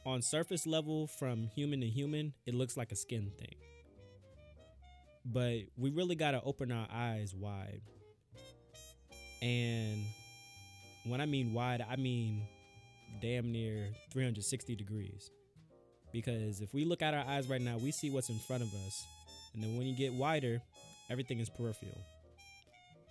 On 0.06 0.22
surface 0.22 0.66
level, 0.66 1.06
from 1.06 1.50
human 1.54 1.80
to 1.80 1.86
human, 1.86 2.32
it 2.46 2.54
looks 2.54 2.76
like 2.76 2.92
a 2.92 2.96
skin 2.96 3.30
thing. 3.38 3.56
But 5.24 5.58
we 5.76 5.90
really 5.90 6.14
got 6.14 6.30
to 6.30 6.42
open 6.42 6.72
our 6.72 6.86
eyes 6.90 7.34
wide. 7.34 7.82
And 9.42 10.04
when 11.04 11.20
I 11.20 11.26
mean 11.26 11.52
wide, 11.52 11.84
I 11.88 11.96
mean 11.96 12.42
damn 13.20 13.52
near 13.52 13.88
360 14.12 14.76
degrees. 14.76 15.30
Because 16.12 16.60
if 16.60 16.72
we 16.72 16.84
look 16.84 17.02
at 17.02 17.12
our 17.12 17.24
eyes 17.26 17.48
right 17.48 17.60
now, 17.60 17.76
we 17.76 17.90
see 17.90 18.10
what's 18.10 18.30
in 18.30 18.38
front 18.38 18.62
of 18.62 18.72
us. 18.86 19.04
And 19.52 19.62
then 19.62 19.76
when 19.76 19.86
you 19.86 19.94
get 19.94 20.12
wider, 20.14 20.62
everything 21.10 21.40
is 21.40 21.50
peripheral. 21.50 21.98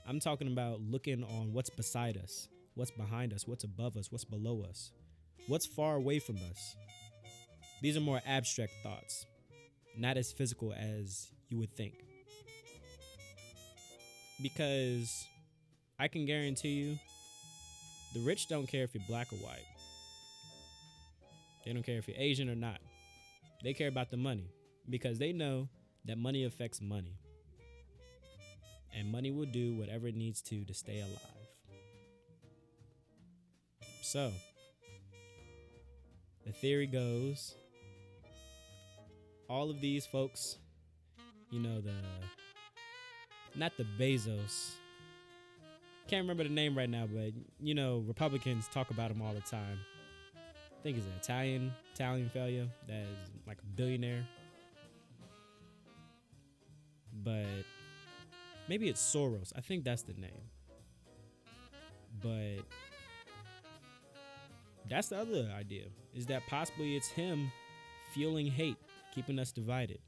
I'm 0.08 0.20
talking 0.20 0.48
about 0.48 0.80
looking 0.82 1.24
on 1.24 1.54
what's 1.54 1.70
beside 1.70 2.18
us, 2.18 2.48
what's 2.78 2.92
behind 2.92 3.34
us, 3.34 3.48
what's 3.48 3.64
above 3.64 3.98
us, 3.98 4.12
what's 4.12 4.24
below 4.24 4.64
us, 4.70 4.92
what's 5.48 5.66
far 5.66 5.96
away 5.96 6.20
from 6.20 6.38
us. 6.52 6.76
These 7.82 7.98
are 7.98 8.02
more 8.02 8.22
abstract 8.26 8.72
thoughts, 8.84 9.26
not 9.98 10.16
as 10.16 10.32
physical 10.32 10.74
as 10.74 11.28
you 11.50 11.58
would 11.58 11.76
think. 11.76 11.96
Because 14.42 15.26
I 16.00 16.08
can 16.08 16.26
guarantee 16.26 16.70
you, 16.70 17.00
the 18.14 18.20
rich 18.22 18.48
don't 18.48 18.68
care 18.68 18.84
if 18.84 18.94
you're 18.94 19.04
black 19.08 19.34
or 19.34 19.38
white. 19.38 19.66
They 21.66 21.74
don't 21.74 21.84
care 21.84 21.98
if 21.98 22.08
you're 22.08 22.18
Asian 22.18 22.48
or 22.50 22.56
not. 22.56 22.80
They 23.64 23.74
care 23.74 23.88
about 23.88 24.12
the 24.12 24.18
money 24.18 24.52
because 24.90 25.18
they 25.18 25.34
know 25.34 25.68
that 26.06 26.18
money 26.20 26.46
affects 26.46 26.80
money. 26.80 27.18
And 28.96 29.12
money 29.12 29.32
will 29.32 29.46
do 29.46 29.76
whatever 29.76 30.08
it 30.08 30.16
needs 30.16 30.42
to 30.44 30.64
to 30.64 30.74
stay 30.74 31.00
alive. 31.00 31.37
So, 34.10 34.32
the 36.46 36.54
theory 36.54 36.88
goes 36.88 37.56
all 39.50 39.70
of 39.70 39.82
these 39.82 40.06
folks, 40.06 40.60
you 41.52 41.60
know, 41.60 41.82
the 41.82 41.92
not 43.54 43.74
the 43.76 43.86
Bezos. 44.00 44.76
Can't 46.08 46.24
remember 46.24 46.44
the 46.44 46.50
name 46.50 46.78
right 46.78 46.90
now, 46.90 47.06
but 47.06 47.34
you 47.60 47.76
know, 47.76 48.02
Republicans 48.08 48.70
talk 48.70 48.92
about 48.92 49.12
him 49.12 49.22
all 49.22 49.34
the 49.34 49.42
time. 49.42 49.78
I 50.38 50.84
think 50.84 50.96
he's 50.96 51.06
an 51.06 51.12
Italian 51.22 51.74
Italian 51.94 52.30
failure 52.30 52.70
that 52.88 53.02
is 53.02 53.30
like 53.46 53.58
a 53.58 53.66
billionaire. 53.76 54.26
But 57.26 57.44
maybe 58.70 58.88
it's 58.88 59.02
Soros. 59.02 59.52
I 59.54 59.60
think 59.60 59.84
that's 59.84 60.04
the 60.04 60.14
name. 60.14 60.48
But 62.22 62.64
that's 64.90 65.10
the 65.10 65.18
other 65.18 65.50
idea 65.58 65.86
is 66.14 66.26
that 66.28 66.44
possibly 66.48 66.96
it's 66.96 67.10
him 67.10 67.52
fueling 68.14 68.48
hate, 68.48 68.78
keeping 69.14 69.40
us 69.40 69.52
divided. 69.52 70.00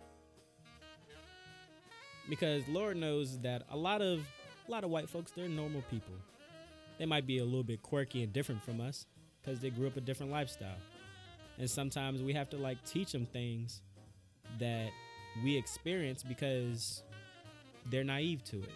Because 2.30 2.68
Lord 2.68 2.98
knows 2.98 3.40
that 3.40 3.64
a 3.70 3.78
lot 3.78 4.02
of 4.02 4.22
a 4.68 4.72
lot 4.72 4.84
of 4.84 4.92
white 4.92 5.10
folks, 5.10 5.32
they're 5.32 5.50
normal 5.50 5.82
people. 5.90 6.14
They 7.00 7.06
might 7.06 7.26
be 7.26 7.40
a 7.40 7.46
little 7.46 7.64
bit 7.64 7.82
quirky 7.82 8.24
and 8.24 8.32
different 8.32 8.64
from 8.64 8.80
us 8.82 9.08
because 9.42 9.60
they 9.60 9.70
grew 9.70 9.88
up 9.88 9.98
a 9.98 10.02
different 10.02 10.32
lifestyle. 10.32 10.78
And 11.58 11.70
sometimes 11.70 12.22
we 12.22 12.34
have 12.34 12.50
to 12.52 12.58
like 12.58 12.78
teach 12.86 13.12
them 13.12 13.26
things 13.26 13.82
that 14.60 14.90
we 15.44 15.58
experience 15.58 16.24
because 16.24 17.04
they're 17.90 18.04
naive 18.04 18.44
to 18.46 18.58
it. 18.58 18.72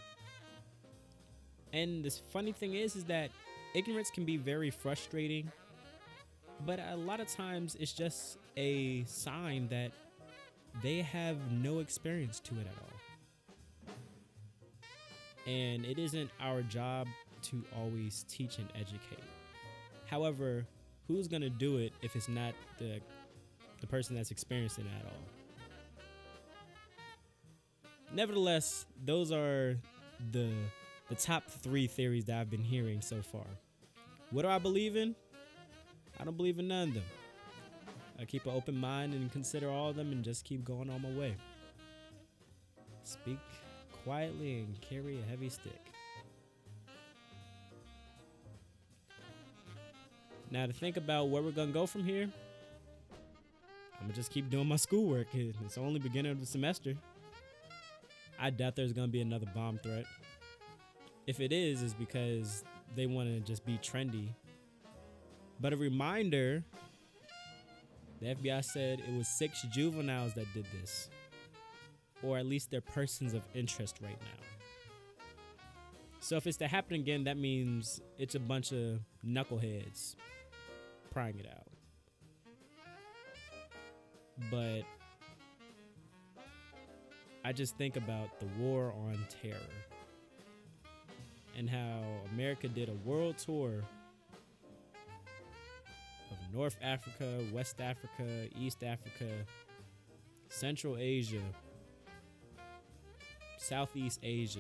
And 1.74 2.04
this 2.04 2.22
funny 2.32 2.52
thing 2.52 2.74
is 2.74 2.96
is 2.96 3.04
that 3.06 3.30
ignorance 3.76 4.10
can 4.10 4.26
be 4.26 4.38
very 4.38 4.70
frustrating 4.70 5.52
but 6.66 6.80
a 6.80 6.96
lot 6.96 7.20
of 7.20 7.28
times 7.28 7.76
it's 7.80 7.94
just 7.94 8.38
a 8.58 9.04
sign 9.06 9.68
that 9.70 9.92
they 10.82 11.02
have 11.02 11.38
no 11.52 11.80
experience 11.80 12.40
to 12.42 12.56
it 12.56 12.68
at 12.68 12.74
all. 12.82 12.90
And 15.46 15.86
it 15.86 16.00
isn't 16.00 16.30
our 16.40 16.62
job 16.62 17.08
to 17.44 17.64
always 17.78 18.26
teach 18.30 18.58
and 18.58 18.68
educate. 18.76 19.24
However, 20.06 20.66
who's 21.08 21.28
going 21.28 21.42
to 21.42 21.50
do 21.50 21.78
it 21.78 21.92
if 22.02 22.16
it's 22.16 22.30
not 22.30 22.54
the 22.78 23.02
the 23.82 23.88
person 23.88 24.16
that's 24.16 24.32
experiencing 24.32 24.86
it 24.86 24.92
at 25.02 25.06
all? 25.06 25.20
Nevertheless, 28.14 28.86
those 29.04 29.32
are 29.32 29.76
the 30.32 30.52
the 31.10 31.16
top 31.16 31.50
3 31.50 31.88
theories 31.88 32.26
that 32.26 32.40
I've 32.40 32.50
been 32.50 32.64
hearing 32.64 33.02
so 33.02 33.22
far. 33.22 33.46
What 34.32 34.44
do 34.44 34.48
I 34.48 34.58
believe 34.58 34.96
in? 34.96 35.16
I 36.20 36.24
don't 36.24 36.38
believe 36.38 36.60
in 36.60 36.68
none 36.68 36.90
of 36.90 36.94
them. 36.94 37.04
I 38.20 38.26
keep 38.26 38.46
an 38.46 38.54
open 38.54 38.76
mind 38.78 39.14
and 39.14 39.32
consider 39.32 39.70
all 39.70 39.90
of 39.90 39.96
them 39.96 40.12
and 40.12 40.24
just 40.24 40.46
keep 40.46 40.64
going 40.64 40.90
on 40.90 41.02
my 41.02 41.10
way. 41.10 41.36
Speak 43.04 43.40
quietly 44.04 44.60
and 44.60 44.80
carry 44.82 45.20
a 45.20 45.30
heavy 45.30 45.50
stick. 45.50 45.92
Now, 50.52 50.68
to 50.68 50.74
think 50.74 50.98
about 50.98 51.30
where 51.30 51.42
we're 51.42 51.52
going 51.52 51.70
to 51.70 51.74
go 51.74 51.88
from 51.88 52.04
here, 52.04 52.30
I'm 53.94 54.02
going 54.02 54.12
to 54.12 54.16
just 54.16 54.32
keep 54.32 54.50
doing 54.50 54.68
my 54.68 54.76
schoolwork. 54.76 55.28
It's 55.34 55.78
only 55.78 56.00
beginning 56.00 56.32
of 56.32 56.40
the 56.40 56.46
semester. 56.46 56.94
I 58.40 58.52
doubt 58.52 58.76
there's 58.76 58.94
going 58.94 59.08
to 59.08 59.12
be 59.12 59.22
another 59.22 59.48
bomb 59.56 59.80
threat. 59.80 60.06
If 61.26 61.40
it 61.40 61.52
is, 61.52 61.82
is 61.82 61.94
because 61.94 62.64
they 62.96 63.08
want 63.08 63.30
to 63.30 63.40
just 63.40 63.66
be 63.66 63.80
trendy. 63.80 64.28
But 65.60 65.74
a 65.74 65.78
reminder 65.78 66.64
the 68.20 68.36
FBI 68.36 68.64
said 68.64 69.00
it 69.00 69.18
was 69.18 69.28
six 69.28 69.64
juveniles 69.72 70.34
that 70.34 70.52
did 70.54 70.66
this, 70.80 71.10
or 72.22 72.38
at 72.38 72.46
least 72.46 72.72
they're 72.72 72.82
persons 72.82 73.34
of 73.34 73.44
interest 73.54 74.00
right 74.02 74.18
now. 74.20 75.28
So 76.20 76.38
if 76.38 76.48
it's 76.48 76.58
to 76.58 76.68
happen 76.68 76.96
again, 76.96 77.26
that 77.26 77.38
means 77.38 78.00
it's 78.18 78.36
a 78.36 78.40
bunch 78.40 78.72
of 78.72 79.00
knuckleheads 79.26 80.16
prying 81.12 81.38
it 81.38 81.48
out. 81.48 81.68
But 84.50 84.84
I 87.44 87.52
just 87.52 87.78
think 87.78 87.98
about 87.98 88.40
the 88.40 88.46
war 88.58 88.94
on 88.94 89.20
terror 89.42 89.58
and 91.58 91.70
how 91.70 92.00
America 92.32 92.70
did 92.70 92.88
a 92.88 92.94
world 93.08 93.38
tour 93.38 93.84
North 96.54 96.78
Africa, 96.84 97.40
West 97.52 97.82
Africa, 97.82 98.48
East 98.60 98.84
Africa, 98.84 99.28
Central 100.50 100.98
Asia, 101.00 101.42
Southeast 103.58 104.20
Asia, 104.22 104.60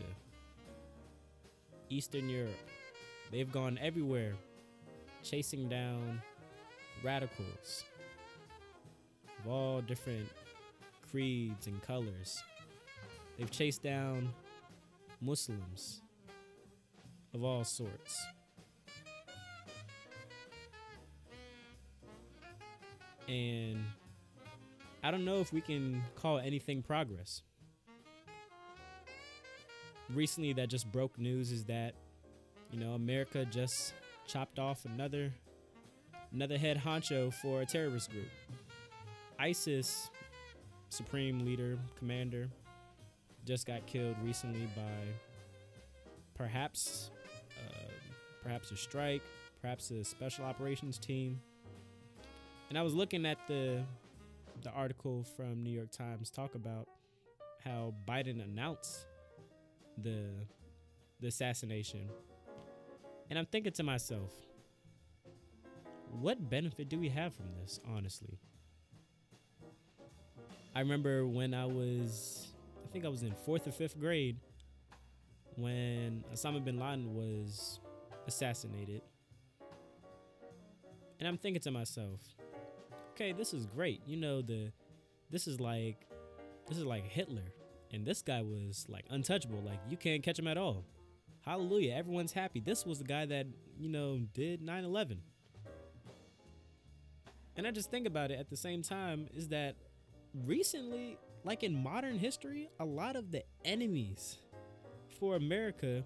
Eastern 1.89 2.29
Europe. 2.29 2.69
They've 3.31 3.51
gone 3.51 3.77
everywhere 3.79 4.33
chasing 5.21 5.69
down 5.69 6.21
radicals 7.03 7.83
of 9.39 9.51
all 9.51 9.81
different 9.81 10.27
creeds 11.11 11.67
and 11.67 11.79
colors. 11.83 12.41
They've 13.37 13.51
chased 13.51 13.83
down 13.83 14.33
Muslims 15.21 16.01
of 17.35 17.43
all 17.43 17.63
sorts. 17.63 18.25
And 23.33 23.83
I 25.01 25.09
don't 25.09 25.25
know 25.25 25.39
if 25.39 25.51
we 25.51 25.59
can 25.59 26.03
call 26.15 26.37
anything 26.37 26.83
progress. 26.83 27.41
Recently, 30.13 30.53
that 30.53 30.67
just 30.67 30.91
broke 30.91 31.17
news 31.17 31.51
is 31.51 31.63
that, 31.65 31.95
you 32.71 32.79
know, 32.79 32.91
America 32.91 33.43
just 33.45 33.93
chopped 34.27 34.59
off 34.59 34.85
another 34.85 35.33
another 36.31 36.57
head 36.57 36.77
honcho 36.77 37.33
for 37.33 37.61
a 37.61 37.65
terrorist 37.65 38.11
group. 38.11 38.29
ISIS 39.39 40.11
supreme 40.89 41.43
leader, 41.43 41.77
commander, 41.97 42.49
just 43.45 43.65
got 43.65 43.85
killed 43.87 44.15
recently 44.23 44.67
by 44.75 45.07
perhaps 46.35 47.09
uh, 47.57 47.89
perhaps 48.43 48.69
a 48.69 48.77
strike, 48.77 49.23
perhaps 49.59 49.89
a 49.89 50.03
special 50.03 50.45
operations 50.45 50.99
team. 50.99 51.39
And 52.73 52.79
I 52.79 52.81
was 52.81 52.95
looking 52.95 53.23
at 53.27 53.37
the 53.47 53.83
the 54.63 54.71
article 54.71 55.23
from 55.37 55.63
New 55.63 55.69
York 55.69 55.91
Times 55.91 56.31
talk 56.31 56.55
about 56.55 56.87
how 57.63 57.93
Biden 58.07 58.43
announced 58.43 59.05
the 60.01 60.25
the 61.19 61.27
assassination. 61.27 62.09
And 63.29 63.37
I'm 63.37 63.45
thinking 63.45 63.73
to 63.73 63.83
myself, 63.83 64.31
what 66.19 66.49
benefit 66.49 66.89
do 66.89 66.97
we 66.97 67.09
have 67.09 67.35
from 67.35 67.45
this, 67.61 67.79
honestly? 67.95 68.39
I 70.75 70.79
remember 70.79 71.27
when 71.27 71.53
I 71.53 71.67
was 71.67 72.47
I 72.83 72.91
think 72.91 73.05
I 73.05 73.09
was 73.09 73.21
in 73.21 73.35
4th 73.47 73.67
or 73.67 73.71
5th 73.71 73.99
grade 73.99 74.37
when 75.57 76.23
Osama 76.33 76.65
bin 76.65 76.79
Laden 76.79 77.13
was 77.13 77.79
assassinated. 78.25 79.03
And 81.19 81.27
I'm 81.27 81.37
thinking 81.37 81.61
to 81.61 81.69
myself, 81.69 82.19
okay, 83.13 83.31
this 83.31 83.53
is 83.53 83.65
great. 83.65 84.01
You 84.05 84.17
know 84.17 84.41
the 84.41 84.71
this 85.29 85.47
is 85.47 85.59
like 85.59 86.07
this 86.67 86.77
is 86.77 86.85
like 86.85 87.05
Hitler 87.05 87.53
and 87.91 88.05
this 88.05 88.21
guy 88.21 88.41
was 88.41 88.85
like 88.89 89.05
untouchable. 89.09 89.61
Like 89.63 89.79
you 89.89 89.97
can't 89.97 90.23
catch 90.23 90.39
him 90.39 90.47
at 90.47 90.57
all. 90.57 90.83
Hallelujah. 91.41 91.93
Everyone's 91.93 92.31
happy. 92.31 92.59
This 92.59 92.85
was 92.85 92.99
the 92.99 93.03
guy 93.03 93.25
that, 93.25 93.47
you 93.77 93.89
know, 93.89 94.19
did 94.33 94.61
9/11. 94.61 95.17
And 97.55 97.67
I 97.67 97.71
just 97.71 97.91
think 97.91 98.07
about 98.07 98.31
it 98.31 98.39
at 98.39 98.49
the 98.49 98.57
same 98.57 98.81
time 98.81 99.27
is 99.35 99.49
that 99.49 99.75
recently, 100.45 101.17
like 101.43 101.61
in 101.61 101.75
modern 101.75 102.17
history, 102.17 102.69
a 102.79 102.85
lot 102.85 103.15
of 103.15 103.31
the 103.31 103.43
enemies 103.63 104.37
for 105.19 105.35
America 105.35 106.03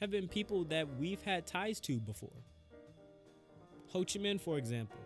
have 0.00 0.10
been 0.10 0.28
people 0.28 0.64
that 0.64 0.86
we've 0.98 1.22
had 1.22 1.46
ties 1.46 1.80
to 1.80 1.98
before. 1.98 2.30
Ho 3.88 4.00
Chi 4.00 4.18
Minh, 4.18 4.40
for 4.40 4.56
example. 4.56 4.98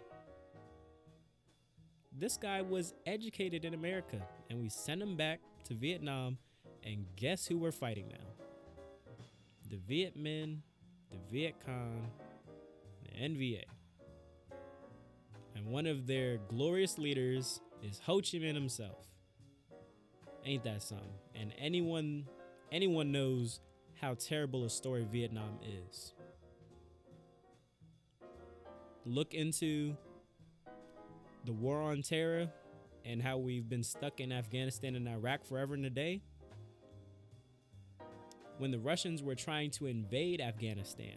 This 2.21 2.37
guy 2.37 2.61
was 2.61 2.93
educated 3.07 3.65
in 3.65 3.73
America, 3.73 4.21
and 4.51 4.61
we 4.61 4.69
sent 4.69 5.01
him 5.01 5.17
back 5.17 5.41
to 5.65 5.73
Vietnam, 5.73 6.37
and 6.85 7.07
guess 7.17 7.47
who 7.47 7.57
we're 7.57 7.73
fighting 7.73 8.09
now? 8.09 8.45
The 9.71 9.79
Viet 9.79 10.19
Minh, 10.19 10.59
the 11.11 11.17
Viet 11.33 11.55
Cong, 11.65 12.11
the 13.05 13.27
NVA. 13.27 13.63
And 15.57 15.65
one 15.65 15.87
of 15.87 16.07
their 16.07 16.37
glorious 16.49 16.99
leaders 16.99 17.63
is 17.83 18.01
Ho 18.01 18.17
Chi 18.17 18.37
Minh 18.37 18.53
himself. 18.53 19.07
Ain't 20.45 20.65
that 20.65 20.83
something? 20.83 21.15
And 21.35 21.55
anyone 21.59 22.27
anyone 22.71 23.13
knows 23.13 23.61
how 23.99 24.13
terrible 24.13 24.67
a 24.67 24.71
story 24.71 25.07
Vietnam 25.11 25.59
is. 25.89 26.13
Look 29.07 29.33
into 29.33 29.97
the 31.45 31.53
war 31.53 31.81
on 31.83 32.03
terror 32.03 32.49
and 33.05 33.23
how 33.23 33.39
we've 33.39 33.69
been 33.69 33.83
stuck 33.83 34.21
in 34.21 34.33
Afghanistan 34.33 34.95
and 34.95 35.09
Iraq 35.09 35.45
forever 35.45 35.75
and 35.75 35.87
a 35.87 35.91
day. 35.91 36.23
When 38.59 38.71
the 38.71 38.79
Russians 38.79 39.23
were 39.23 39.35
trying 39.35 39.71
to 39.73 39.87
invade 39.87 40.41
Afghanistan 40.41 41.17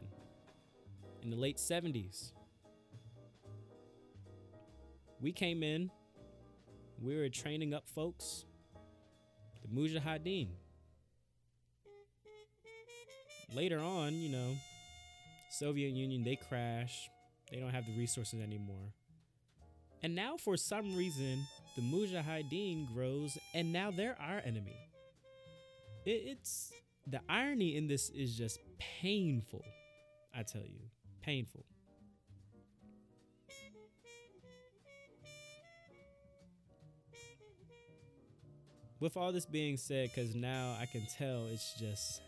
in 1.21 1.29
the 1.29 1.35
late 1.35 1.57
70s, 1.57 2.31
we 5.19 5.33
came 5.33 5.61
in, 5.61 5.91
we 7.01 7.17
were 7.17 7.27
training 7.29 7.73
up 7.73 7.87
folks, 7.89 8.45
the 9.61 9.67
Mujahideen. 9.67 10.49
Later 13.53 13.79
on, 13.79 14.13
you 14.15 14.29
know, 14.29 14.55
Soviet 15.49 15.89
Union, 15.89 16.23
they 16.23 16.37
crash. 16.37 17.09
They 17.51 17.59
don't 17.59 17.69
have 17.69 17.85
the 17.85 17.95
resources 17.95 18.41
anymore. 18.41 18.93
And 20.03 20.15
now, 20.15 20.35
for 20.35 20.57
some 20.57 20.97
reason, 20.97 21.47
the 21.77 21.81
Mujahideen 21.81 22.93
grows, 22.93 23.37
and 23.53 23.71
now 23.71 23.89
they're 23.89 24.17
our 24.19 24.41
enemy. 24.45 24.75
It's 26.05 26.73
the 27.07 27.21
irony 27.29 27.77
in 27.77 27.87
this 27.87 28.09
is 28.09 28.37
just 28.37 28.59
painful. 29.01 29.63
I 30.35 30.43
tell 30.43 30.61
you, 30.61 30.81
painful. 31.21 31.63
With 38.99 39.15
all 39.15 39.31
this 39.31 39.45
being 39.45 39.77
said, 39.77 40.09
because 40.13 40.35
now 40.35 40.77
I 40.79 40.85
can 40.85 41.05
tell 41.17 41.47
it's 41.47 41.73
just 41.79 42.21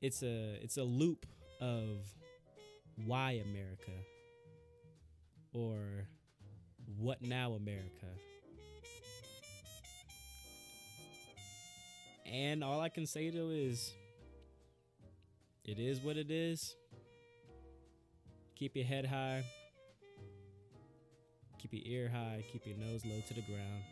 it's 0.00 0.22
a 0.22 0.58
it's 0.62 0.76
a 0.78 0.82
loop 0.82 1.26
of 1.60 1.98
why 3.04 3.42
America 3.44 3.92
or 5.56 6.06
what 6.98 7.22
now 7.22 7.52
America. 7.52 8.06
And 12.30 12.62
all 12.62 12.80
I 12.80 12.88
can 12.88 13.06
say 13.06 13.30
to 13.30 13.50
is 13.50 13.92
it 15.64 15.78
is 15.78 16.00
what 16.00 16.16
it 16.16 16.30
is. 16.30 16.74
Keep 18.56 18.76
your 18.76 18.84
head 18.84 19.06
high. 19.06 19.44
Keep 21.58 21.84
your 21.84 22.00
ear 22.00 22.08
high, 22.08 22.44
keep 22.52 22.66
your 22.66 22.76
nose 22.76 23.04
low 23.04 23.20
to 23.26 23.34
the 23.34 23.40
ground, 23.40 23.82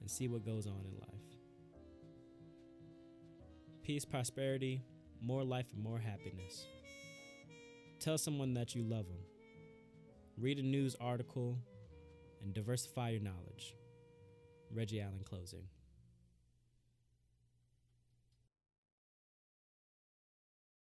and 0.00 0.10
see 0.10 0.28
what 0.28 0.44
goes 0.44 0.66
on 0.66 0.84
in 0.84 0.98
life. 1.00 1.08
Peace, 3.82 4.04
prosperity, 4.04 4.82
more 5.20 5.42
life, 5.42 5.66
and 5.72 5.82
more 5.82 5.98
happiness. 5.98 6.66
Tell 7.98 8.18
someone 8.18 8.52
that 8.54 8.74
you 8.74 8.82
love 8.82 9.06
them. 9.06 9.31
Read 10.38 10.58
a 10.58 10.62
news 10.62 10.96
article 11.00 11.58
and 12.42 12.54
diversify 12.54 13.10
your 13.10 13.20
knowledge. 13.20 13.76
Reggie 14.72 15.00
Allen 15.00 15.20
closing. 15.24 15.64